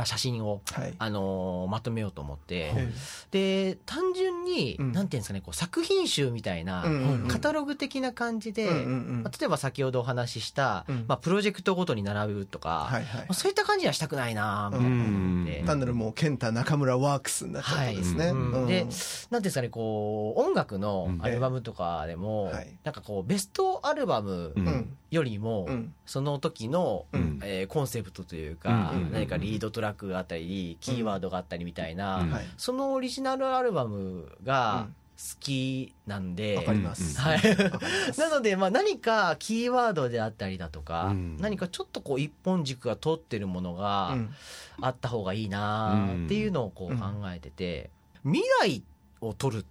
[0.07, 0.95] 写真を、はい。
[0.99, 2.93] あのーまとめようと思って、え
[3.31, 4.93] で単純に、うん。
[4.93, 7.29] なんていうんですかねこう作品集みたいな、うんうんうん。
[7.29, 8.87] カタログ的な感じで、うんうんう
[9.21, 9.23] ん。
[9.23, 11.05] まあ例えば先ほどお話しした、うん。
[11.09, 13.21] まあ、プロジェクトごとに並ぶとか、はいはい。
[13.23, 14.97] まあそういった感じにはしたくないなみたいな。
[14.97, 15.67] 思って、うん。
[15.67, 18.33] 単なるもう健太中村ワークスになっちゃったんですね、はい。
[18.33, 18.51] うん。
[18.51, 22.79] でなんていうんですかねこう音楽のアルバムとかでも、ええはい。
[22.85, 24.67] なんかこうベストアルバムうん。
[24.67, 24.97] うん。
[25.11, 25.95] よりも、うん。
[26.05, 27.41] その時の、うん。
[27.43, 32.31] えーコンセプトというか、うんうんうん何かリードトラックがあったりキーワードがあったりみたいな、うん。
[32.31, 32.47] はい。
[32.57, 34.95] そのオリジナルアルバムがうん。
[35.19, 37.25] 好きなんで、わかります、うん。
[37.25, 38.21] はいわかります。
[38.23, 41.37] なので、まあ、何かキーワードであったりだとか、うん。
[41.39, 44.35] 何かちょっとこう一本軸が通ってるものがうん。
[44.81, 47.91] あった方がいいなっていうのをこう考えてて、
[48.23, 48.85] 未来
[49.21, 49.65] を取るっ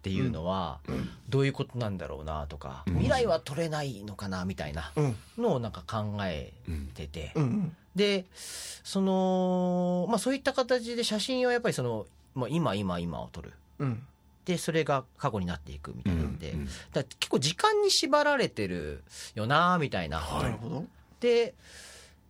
[0.00, 1.10] ていうのはうん。
[1.28, 2.94] どういうことなんだろうなとか、うん。
[2.94, 5.16] 未来は取れないのかなみたいなうん。
[5.36, 6.86] のをなんか考えうん。
[6.94, 8.24] てて、うんで
[8.82, 13.52] その、まあ、そういった形で写真をやっぱりその、まあ、今今今を撮る。
[13.80, 14.02] うん。
[14.46, 19.02] でそれが過去になっていくみたいなんで、うんだから結構時間に縛られてる
[19.34, 20.84] よなみたいな、なるほど。
[21.20, 21.52] で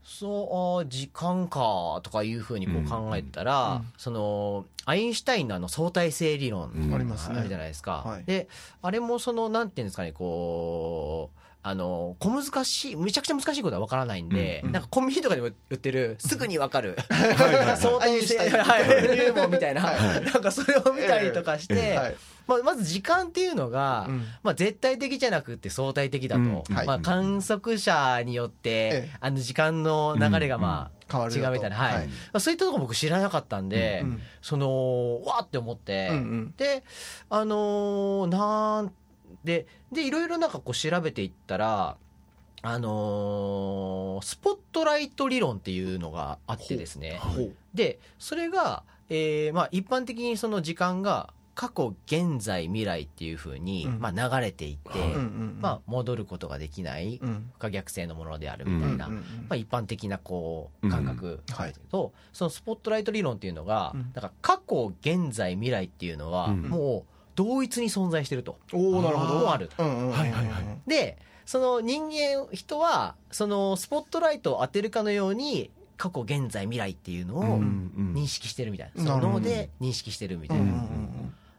[0.03, 3.93] そう時間かとかいうふうにこう考えたら、うん。
[3.97, 6.93] そのアインシュタインのあの相対性理論うん。
[6.93, 7.39] ありますね。
[7.39, 8.25] あるじゃないですか、はい。
[8.25, 8.49] で
[8.83, 16.97] あれもそのなんていうんですかねこうあの小難しいめちゃくちゃ難しいことは分からないんで、うんなんかコンビニとかでも売ってるすぐに分かる。
[17.11, 20.25] はい相対性入門みたいな、はい。
[20.25, 22.17] なんかそれを見たりとかして、はい。
[22.47, 24.25] まあ、まず時間っていうのが、うん。
[24.43, 26.75] まあ、絶対的じゃなくて相対的だと、うん。
[26.75, 26.87] はい。
[26.87, 29.17] まあ、観測者によって、ええ。
[29.21, 31.49] あの時間の流れがまあ、変わるよと。
[31.49, 31.77] 違うみたいな。
[31.77, 31.95] はい。
[31.95, 32.07] はい。
[32.07, 34.21] まあ、そういったところ僕知らなかったんで、うん。
[34.41, 36.55] そのわーって思って、うんうん。
[36.57, 36.85] で
[37.29, 38.93] あのーなん
[39.45, 41.97] ででいろいろなんかこう調べていったら
[42.63, 47.21] あのースポットライト理論っていうのがあってですね。
[47.73, 53.99] でそれが、えーまあ、一般的にその時間が過去現在未来っていうふうに、うん。
[53.99, 57.51] まあ、流れていって、はいうんうんまあ、戻ることができないうん。
[57.55, 61.67] 不可逆性のものであるみたいな、うんうんまあ、一般的なこう感覚うんなん。
[61.67, 64.13] ですけど、そのスポットライト理論っていうのが、うん。
[64.13, 66.63] だから過去現在未来っていうのは、うん。
[66.63, 68.59] もう同一に存在してると。
[68.73, 69.53] おおなるほど。
[69.53, 69.71] ある。
[69.77, 80.85] はいはいはいでその人間人はそのスポットライトを当てるかのように過去現在未来っていうのを認識してるみたいな、その脳で認識してるみたいな、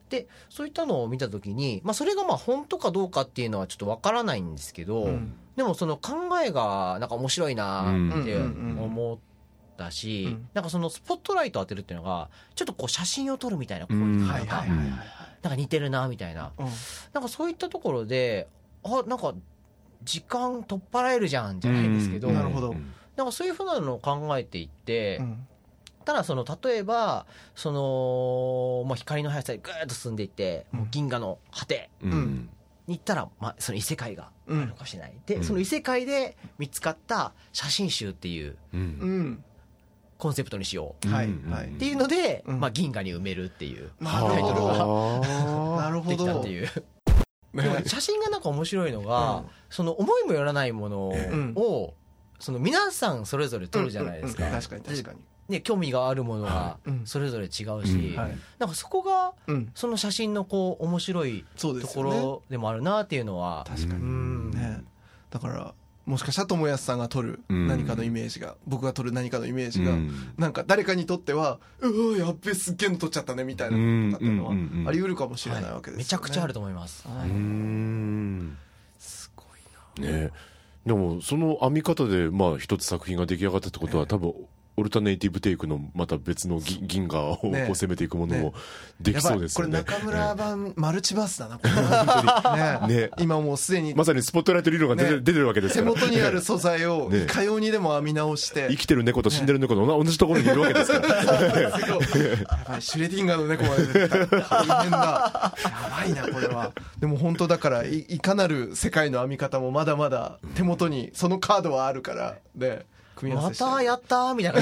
[0.09, 5.33] でそういったのを見た時に、まあ、それがまあ本当かどうかっていうのはちょっとわからないんですけど、うん。
[5.55, 6.13] でもその考
[6.45, 9.17] えがなんか面白いなってうんうんうん思っ
[9.75, 10.49] たし、うん。
[10.53, 16.51] なんかそのスポットライト当てるっていうのがちょっとこう写真を撮るみたいなこういううんなんかはいはいはいはいなんか似てるなみたいな。
[16.57, 16.67] うん。
[17.13, 18.47] なんかそういったところで
[18.83, 19.33] あなんか
[20.03, 22.33] 時間取っ払えるじゃんじゃないですけど、うん。
[22.35, 22.75] なるほど。
[23.15, 25.47] なんかそういうふうなのを考えていって、うん。
[26.05, 27.25] ただその例えば
[27.55, 32.11] その、まあ、光の速さでぐーっと進んでいって、もう銀河の果てうん。
[32.11, 32.49] うん
[32.87, 35.43] に行ったら、まあ、その異世界があるのかもしれない、で、うん。
[35.43, 38.79] その異世界で見つかった写真集っていううん。
[38.79, 39.43] うん
[40.19, 41.07] コンセプトにしよう。
[41.07, 41.27] はい。
[41.27, 41.67] うんはい。
[41.67, 42.59] っていうので、うん。
[42.59, 46.65] まあ、銀河に埋めるっていうタイトルがはなるほできたどっていう。
[47.53, 49.45] ねでも写真がなんか面白いのが、うん。
[49.69, 51.93] その思いもよらないものを、ん。
[52.39, 54.55] その皆さんそれぞれ撮るじゃないですか、うんうん。
[54.55, 55.19] うん確かに確かに。
[55.47, 57.01] ね、興味があるものがうん。
[57.05, 57.51] それぞれ違う
[57.85, 58.15] し、
[58.59, 59.71] なんかそこがうん。
[59.73, 64.01] その写真のこう面白いところでもあるなっていうのは、確かに。
[64.01, 64.51] うん。
[64.51, 64.83] ね。
[65.29, 65.73] だから
[66.09, 70.33] もしかしたら友安さんが撮る何かのイメージが僕が撮る何かのイメージがうん。
[70.39, 75.97] なんか誰かにとってはうわやっべすっげえの撮っちゃったねみたいなのとかっていうのはあり得るかもしれないはいわけですよね。
[75.99, 77.15] めちゃくちゃあると思います、うん。
[77.15, 77.29] はい。
[77.29, 78.57] うーん
[78.97, 79.43] すご
[80.01, 80.11] いな。
[80.11, 80.31] ね。
[80.83, 84.33] でもその編み方でまあ一つ作品が出来上がったってことは多分
[84.79, 87.67] オルタネイティブテイクのまた別の銀銀河をこうね。
[87.69, 88.53] 攻めていくものもね。
[88.99, 89.77] できそうですよね。
[89.77, 91.67] やばいこれ中村版マルチバースだなこ
[92.87, 92.87] れ。
[92.87, 93.01] ね。
[93.01, 93.11] ね。
[93.19, 93.93] 今もうすでに。
[93.93, 95.17] まさにスポットライト理論が出て,、ね。
[95.21, 95.91] 出てるわけです手から。
[95.91, 97.23] 元にある素材をね。
[97.23, 98.67] いかようにでも編み直して。
[98.69, 101.15] 生きてる猫と死んでる猫と同じところにいるわけですから。
[101.61, 101.71] や
[102.67, 102.81] ばい。
[102.81, 104.97] シュレディンガーの猫まで出てきた大変だ。
[104.97, 105.53] や
[105.97, 106.71] ばいなこれは。
[106.99, 112.37] でも本当だからいいかなる世界の編み方もまだまだ手元にそのカードはあるから。
[112.55, 112.85] で
[113.19, 113.63] 組み合わませして。
[113.65, 114.61] たやったーみたいな。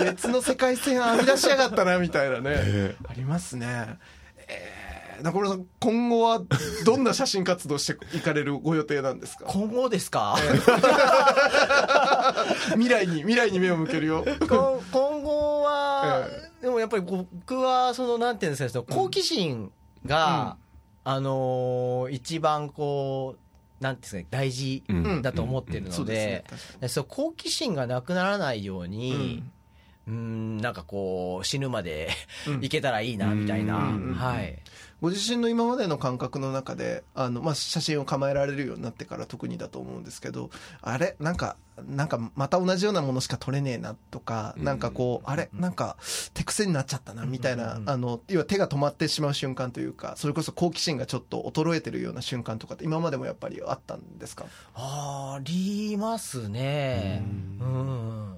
[0.12, 3.98] 別の世界線編み出しやがったなみたいなね、えありますね。
[4.48, 6.40] えー、中村さん今後は
[6.84, 9.44] どんな写真活動していかれるご予定なんですか？
[9.46, 10.36] 今後ですか、
[12.74, 14.24] 未来に未来に目を向けるよ。
[14.40, 16.26] 今今後は、
[16.62, 19.70] えでもやっぱり僕はそのなんていうんですか好奇心
[20.04, 20.56] が、
[21.04, 23.38] あのー一番こう
[23.80, 25.22] なんですか大事うん。
[25.22, 26.44] だと思ってるので
[26.88, 29.42] そう好奇心がなくならないようにに、
[30.08, 32.08] うん、なんかこう死ぬまで
[32.46, 32.64] うん。
[32.64, 34.14] いけたらいいなみたいな、うん。
[34.14, 34.58] はい、
[35.02, 41.16] ご自身の今までの感覚の中であの、まあ、写真を構えられるようになってから特にだと思うんですけどあれ？
[41.20, 44.64] なんかなんかまた同じようなものしか撮れねえなとか、うん。
[44.64, 45.50] なんかこうあれ？
[45.52, 45.98] なんか
[46.32, 47.90] 手癖になっちゃったなみたいな、うん。
[47.90, 54.46] あの要は手が止まってしまう瞬間というかそれこそ好奇心がちょっと衰えてるような瞬間とかって今までもやっぱりあったんですか？
[54.74, 57.22] ありますね。
[57.60, 58.36] ううん。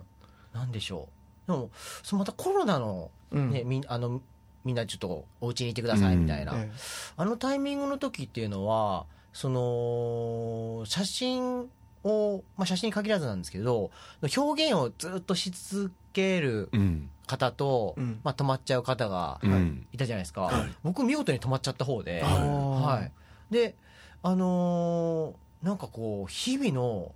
[0.52, 1.08] なんでしょ
[1.46, 1.52] う。
[1.52, 1.70] でも
[2.02, 3.50] そのまたコロナの,、うん。
[3.50, 4.20] ねみんあの
[4.64, 6.70] みんなちょっとお家にいてくださいみたいな、え
[7.16, 11.68] あのタイミングの時っていうのはその写真
[12.04, 13.90] を、まあ、写真に限らずなんですけど
[14.36, 17.10] 表現をずっとし続けるうん。
[17.26, 18.20] 方と、うん。
[18.24, 19.86] まあ、止まっちゃう方がうん。
[19.92, 20.50] いたじゃないですか、
[20.82, 23.02] 僕見事に止まっちゃった方で、はい。
[23.02, 23.12] はい、
[23.52, 23.74] で
[24.22, 27.12] あのーなんかこう日々の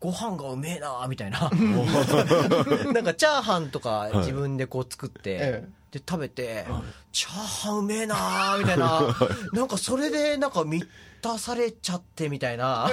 [0.00, 1.50] ご飯がうめえなみたいな。
[2.92, 6.64] なんかチャーハンとかい自分でこう作って、えで食べて、
[7.12, 9.14] チャーハンうめえなみたいな。
[9.52, 10.88] なんかそれでなんか満
[11.20, 12.88] たされちゃってみたいな。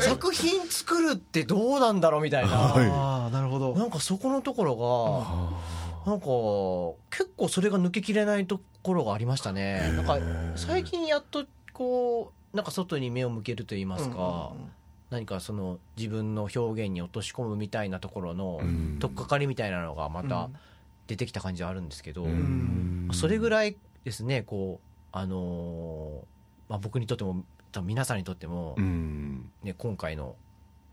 [0.00, 3.32] 作品作るってどうなんだろうみたいな、はい。
[3.32, 3.74] なるほど。
[3.74, 4.76] なんかそこのところ
[6.06, 6.26] が、なんか
[7.14, 9.92] 結構それが抜けきれないところがありましたね。
[9.94, 10.18] なんか
[10.56, 14.52] 最近やっとこうなんか外に目を向けると言いますか、
[15.10, 18.96] 何かその自分の表現に落とし込むみたいなところのうん。
[19.00, 20.56] 取っかかりみたいなのがまたうん
[21.06, 23.08] 出てきた感じはあるんですけど、うん。
[23.12, 29.50] それぐらいですねこうあのーまあ、僕にとっても多分皆さんにとっても、うん。
[29.62, 30.36] ね、今回の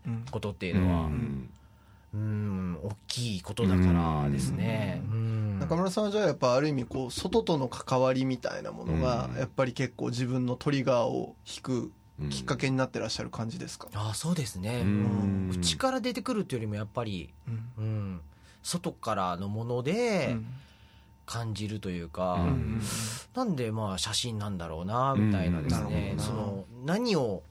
[0.06, 0.24] うん。
[0.30, 1.50] ことっていうのはうん。
[2.12, 5.02] うん大きいことだからですね。
[5.10, 5.58] うん。
[5.60, 9.38] 中村さんはじゃあやっぱある意味こう外との関わりみたいなものがうん。
[9.38, 11.92] やっぱり結構自分のトリガーを引く
[12.28, 14.88] きっかけになってらっしゃる感じですか、あそうですね、うん。
[14.88, 15.60] うん。
[15.60, 17.72] 内から出てくるっていうよりもやっぱり、うん。
[17.78, 18.20] うん、
[18.62, 20.36] 外からのもので
[21.26, 22.38] 感じるというか、
[23.34, 27.42] なんでまあ写真なんだろうなみたいなですね、その何を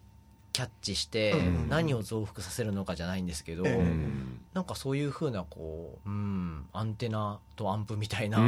[0.52, 1.70] キャッチしてうん。
[1.70, 3.64] 何を増幅させるのかじゃないんですけど、
[4.54, 8.40] なんかそういうふうなこう、うん、アンテナとアンプみたいな、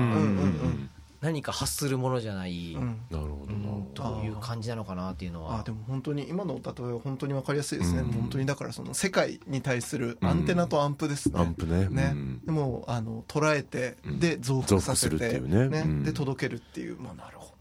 [1.21, 2.99] 何か発するものじゃない、うん。
[3.11, 3.69] なるほどな。
[3.75, 5.59] うんという感じなのかなっていうのは。
[5.59, 8.11] あでも本当に今の例えは本当に分かりやすいですね、うん。
[8.11, 11.87] 本当にだからその世界に対するアンテナとアンプですね、アンプね。
[11.89, 12.11] ね。
[12.13, 12.41] うん。
[12.45, 14.19] でもあの捉えてうん。
[14.19, 15.79] で増幅させて、増幅するっていうね。
[15.79, 16.03] うん。
[16.03, 16.99] で届けるっていう。
[16.99, 17.60] まあなるほど。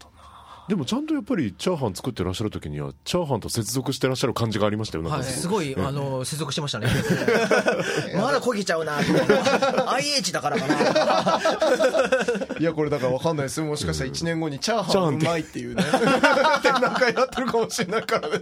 [0.71, 5.27] でもちゃんとやっぱりチャーハン作ってらっしゃる時にはチャーハンと接続してらっしゃる感じがありましたよなんはい、か。
[5.27, 6.87] すごい、あの、接続してましたね。
[8.15, 8.97] まだ焦げちゃうな。
[9.87, 11.41] IH だからかな。
[12.57, 13.65] いやこれだから分かんないですよ。
[13.65, 15.25] もしかしたら1年後にチャーハンうチャーハンって。
[15.25, 15.83] まいっていうね
[16.63, 18.37] 展覧会やってるかもしれないからね。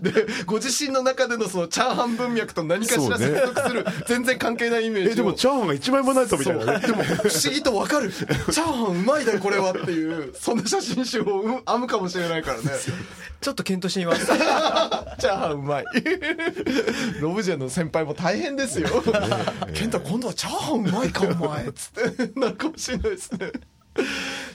[0.00, 5.12] でご自身の中でのそのチャーハン文脈と何かしら接続する、全然関係ないイメージを。
[5.12, 6.86] えでもチャーハンが一枚もないぞみたいなね。
[6.86, 8.12] でも不思議と分かる。
[8.12, 12.70] チャーハンうまいだよこれはっていうそんな写真集をうん編むかもしれないからね。
[13.40, 14.26] ちょっと検討してみます。
[14.26, 15.84] チャーハンうまい。
[17.20, 18.88] ロブジェの先輩も大変ですよ。
[19.74, 21.64] 健太今度はチャーハンうまいかお前。
[21.72, 22.40] つって。
[22.40, 23.52] なるかもしれないですね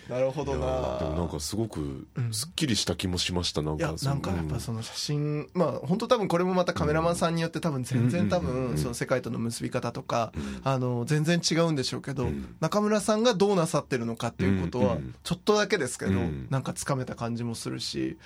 [0.10, 0.98] なるほどな。
[1.00, 10.32] でもなんかすごくすっきりした気もしましたなんいやかなんかやっぱその写真まあ本当多分これもまたカメラマンさんによって多分全然多分その世界との結び方とか
[10.64, 12.56] あの全然違うんでしょうけどうん。
[12.60, 15.16] 中村さんがどうなさってるのかっていうことはうん。
[15.24, 16.48] ちょっとだけですけどうん。
[16.50, 18.18] なんかつかめた感じもするし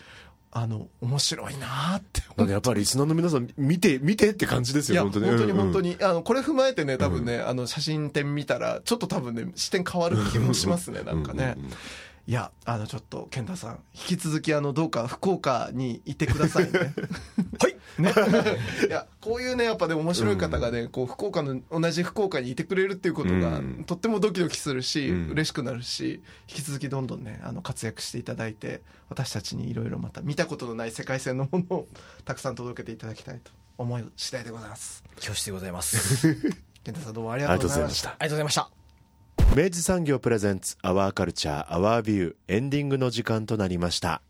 [0.55, 2.21] あの面白いなって。
[2.37, 5.25] なんかやっぱりリスナーの皆さん見て見てって感じですよ本当に。
[5.25, 5.89] 本当に本当に。
[5.89, 11.57] にあのこれ踏まえてね多分ねあの写真展見たらちょっと多分ね視点変わる気もしますねなんかね。
[12.25, 16.93] いや、あの、ちょっと、健太さん、引き続き、あの、どうか福岡にいてくださいね。
[17.59, 18.01] はい。
[18.01, 18.13] ね。
[18.87, 31.87] いや、こういうね、やっぱね、面白い方がね、こう、福岡の、同じ福岡にいてくれるっていうことが、うんとってもドキドキするし、うん嬉しくなるし、引き続きどんどんね、あの、活躍していただいて、私たちにいろいろまた見たことのない世界線のものを、
[32.23, 35.03] たくさん届けていただきたいと思い次第でございます。
[35.15, 36.35] 恐縮でございます。
[36.85, 38.11] 健太さんどうもありがとうございました。
[38.11, 38.82] ありがとうございました。
[39.55, 44.23] 明治産業プレゼンツアワーカルチャーアワービューエンディングの時間となりました。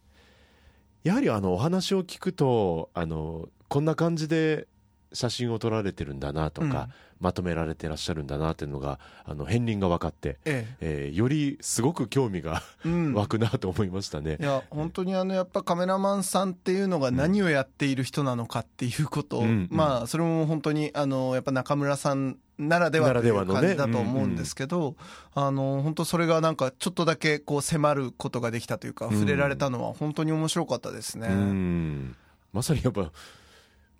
[1.05, 4.67] やはりあのお話を聞くとあのこんな感じで
[5.13, 6.93] 写真を撮られてるんだなとか、うん。
[7.23, 11.11] まとめられてらっしゃるんだなっていうのがあの片鱗が分かって、ええ。
[11.13, 12.89] ーよりすごく興味がえ。
[12.89, 13.13] うん。
[13.15, 14.37] 湧くなと思いましたね。
[14.41, 14.43] い。
[14.43, 24.95] や本当にあのやっぱカメラマンさんっていうのが何をやっている人なのかっていうこと、うんまあそれも本当にあのやっぱ中村さんならではという感じだと思うんですけど、
[25.33, 29.13] あの本当それがなんかちょっとだけこう迫ることができたというかうん。
[29.13, 31.29] 触れられたのは本当に面白かったですね。
[31.29, 32.15] うん。
[32.51, 33.11] まさにやっぱ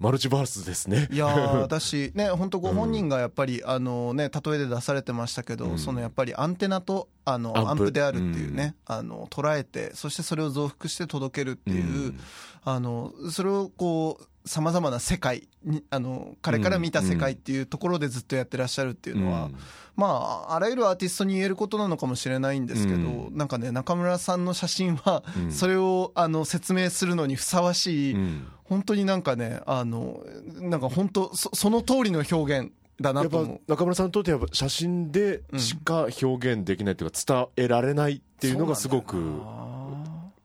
[0.04, 1.08] マルチバースですね。
[1.12, 5.80] いやー 私ね本当ご本人がやっぱり、あのね例えで出されてましたけど、うん。
[5.80, 7.94] そのやっぱりアンテナとあのアンプ。
[7.94, 12.20] であるっていうね、あの捉えてそしてそれを増幅して届けるっていう、うん。
[12.66, 19.56] あのそれをこうさまざまな世界にあの彼から見た世界っていうところでずっとやってらっしゃるっていうのは、うん。
[19.96, 20.08] ま
[20.50, 23.38] ああらゆるアーティストに言えることなのかもしれないんですけど、うん。
[23.38, 25.52] なんかね中村さんの写真はうん。
[25.52, 28.48] それをあの説明するのにふさわしい、うん。
[28.64, 30.24] 本当になんかねあの
[30.56, 33.62] なんか本当そその通りの表現だなと思う。
[33.68, 39.16] 中村さんにとってはやっぱ写真でしか表現できないというか伝えられないっていうのがすごく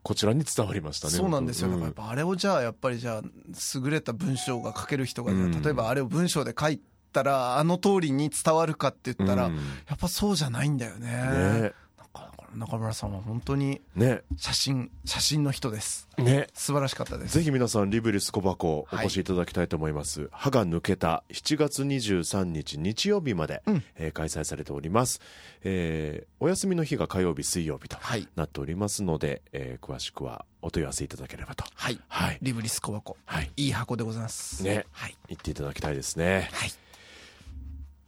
[0.08, 3.22] こちらに伝わりましたねそうなんですよ、僕だからやっぱあれをじゃあやっぱりじゃあ
[3.74, 5.62] 優れた文章が書ける人が、うん。
[5.62, 6.80] 例えばあれを文章で書い
[7.12, 9.56] たらあの通りに伝わるかって言ったら、うん。
[9.56, 9.60] や
[9.96, 11.08] っぱそうじゃないんだよね。
[11.60, 11.72] ね
[12.54, 14.22] 中村さんは本当にね。
[14.36, 16.08] 写真写真の人です。
[16.18, 16.48] ね。
[16.54, 17.34] 素晴らしかったです。
[17.38, 23.84] ぜひ皆さんリブリス小箱お越しいただきたいと思います、歯が抜けた7月23日日曜日まで、うん。
[23.96, 25.20] えー開催されております、
[25.62, 28.26] えーお休みの日が火曜日水曜日とはい。
[28.36, 31.64] なっておりますので、えー詳しくはお問い合わせいただければと。
[31.74, 32.00] はい。
[32.08, 32.38] はい。
[32.42, 33.16] リブリス小箱。
[33.26, 33.50] はい。
[33.56, 34.62] いい箱でございます。
[34.62, 34.86] ね。
[34.92, 35.16] はい。
[35.28, 36.48] 言っていただきたいですね。
[36.52, 36.72] はい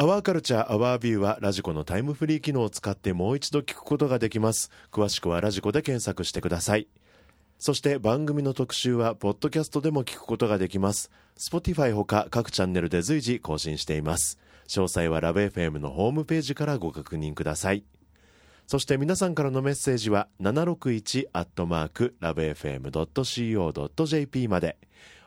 [0.03, 4.71] アワーカルチャーアワービューはラジコのタイムフリー機能を使ってもう一度聞くことができます。
[4.91, 6.89] 詳しくはラジコで検索してください。
[7.59, 11.11] そして番組の特集はポッドキャストでも聞くことができます。
[11.39, 14.39] Spotify ほか各チャンネルで随時更新しています。
[14.69, 17.85] 詳細はラブ f m のホームページからご確認ください。
[18.67, 24.79] そして皆さんからのメッセージは761アットマークラブ FM.co.jp まで。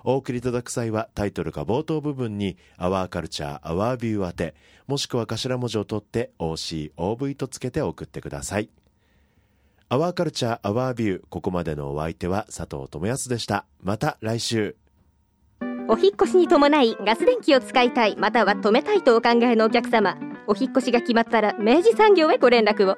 [0.04, 4.56] お送りいただく際はタイトルか冒頭部分に「アワーカルチャーアワービュー」宛て
[4.88, 8.70] もしくは頭文字を取って OCOV とつけて送ってください。
[9.90, 13.66] アワーカルチャーアワービューここまでのお相手は佐藤智康でした。
[13.82, 14.76] また来週。
[15.88, 20.18] お引越しに伴いガス電気を使いたいまたは止めたいとお考えのお客様。
[20.48, 22.98] お引越しが決まったら明治産業へご連絡を。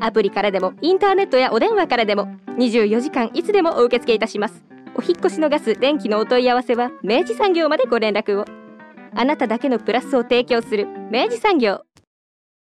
[0.00, 2.26] アプリからでもインターネットやお電話からでも
[2.58, 4.64] 24時間いつでもお受け付けいたします。
[4.94, 8.44] お引越しのガス電気のお問い合わせは明治産業までご連絡を。
[9.14, 11.82] あなただけのプラスを提供する明治産業。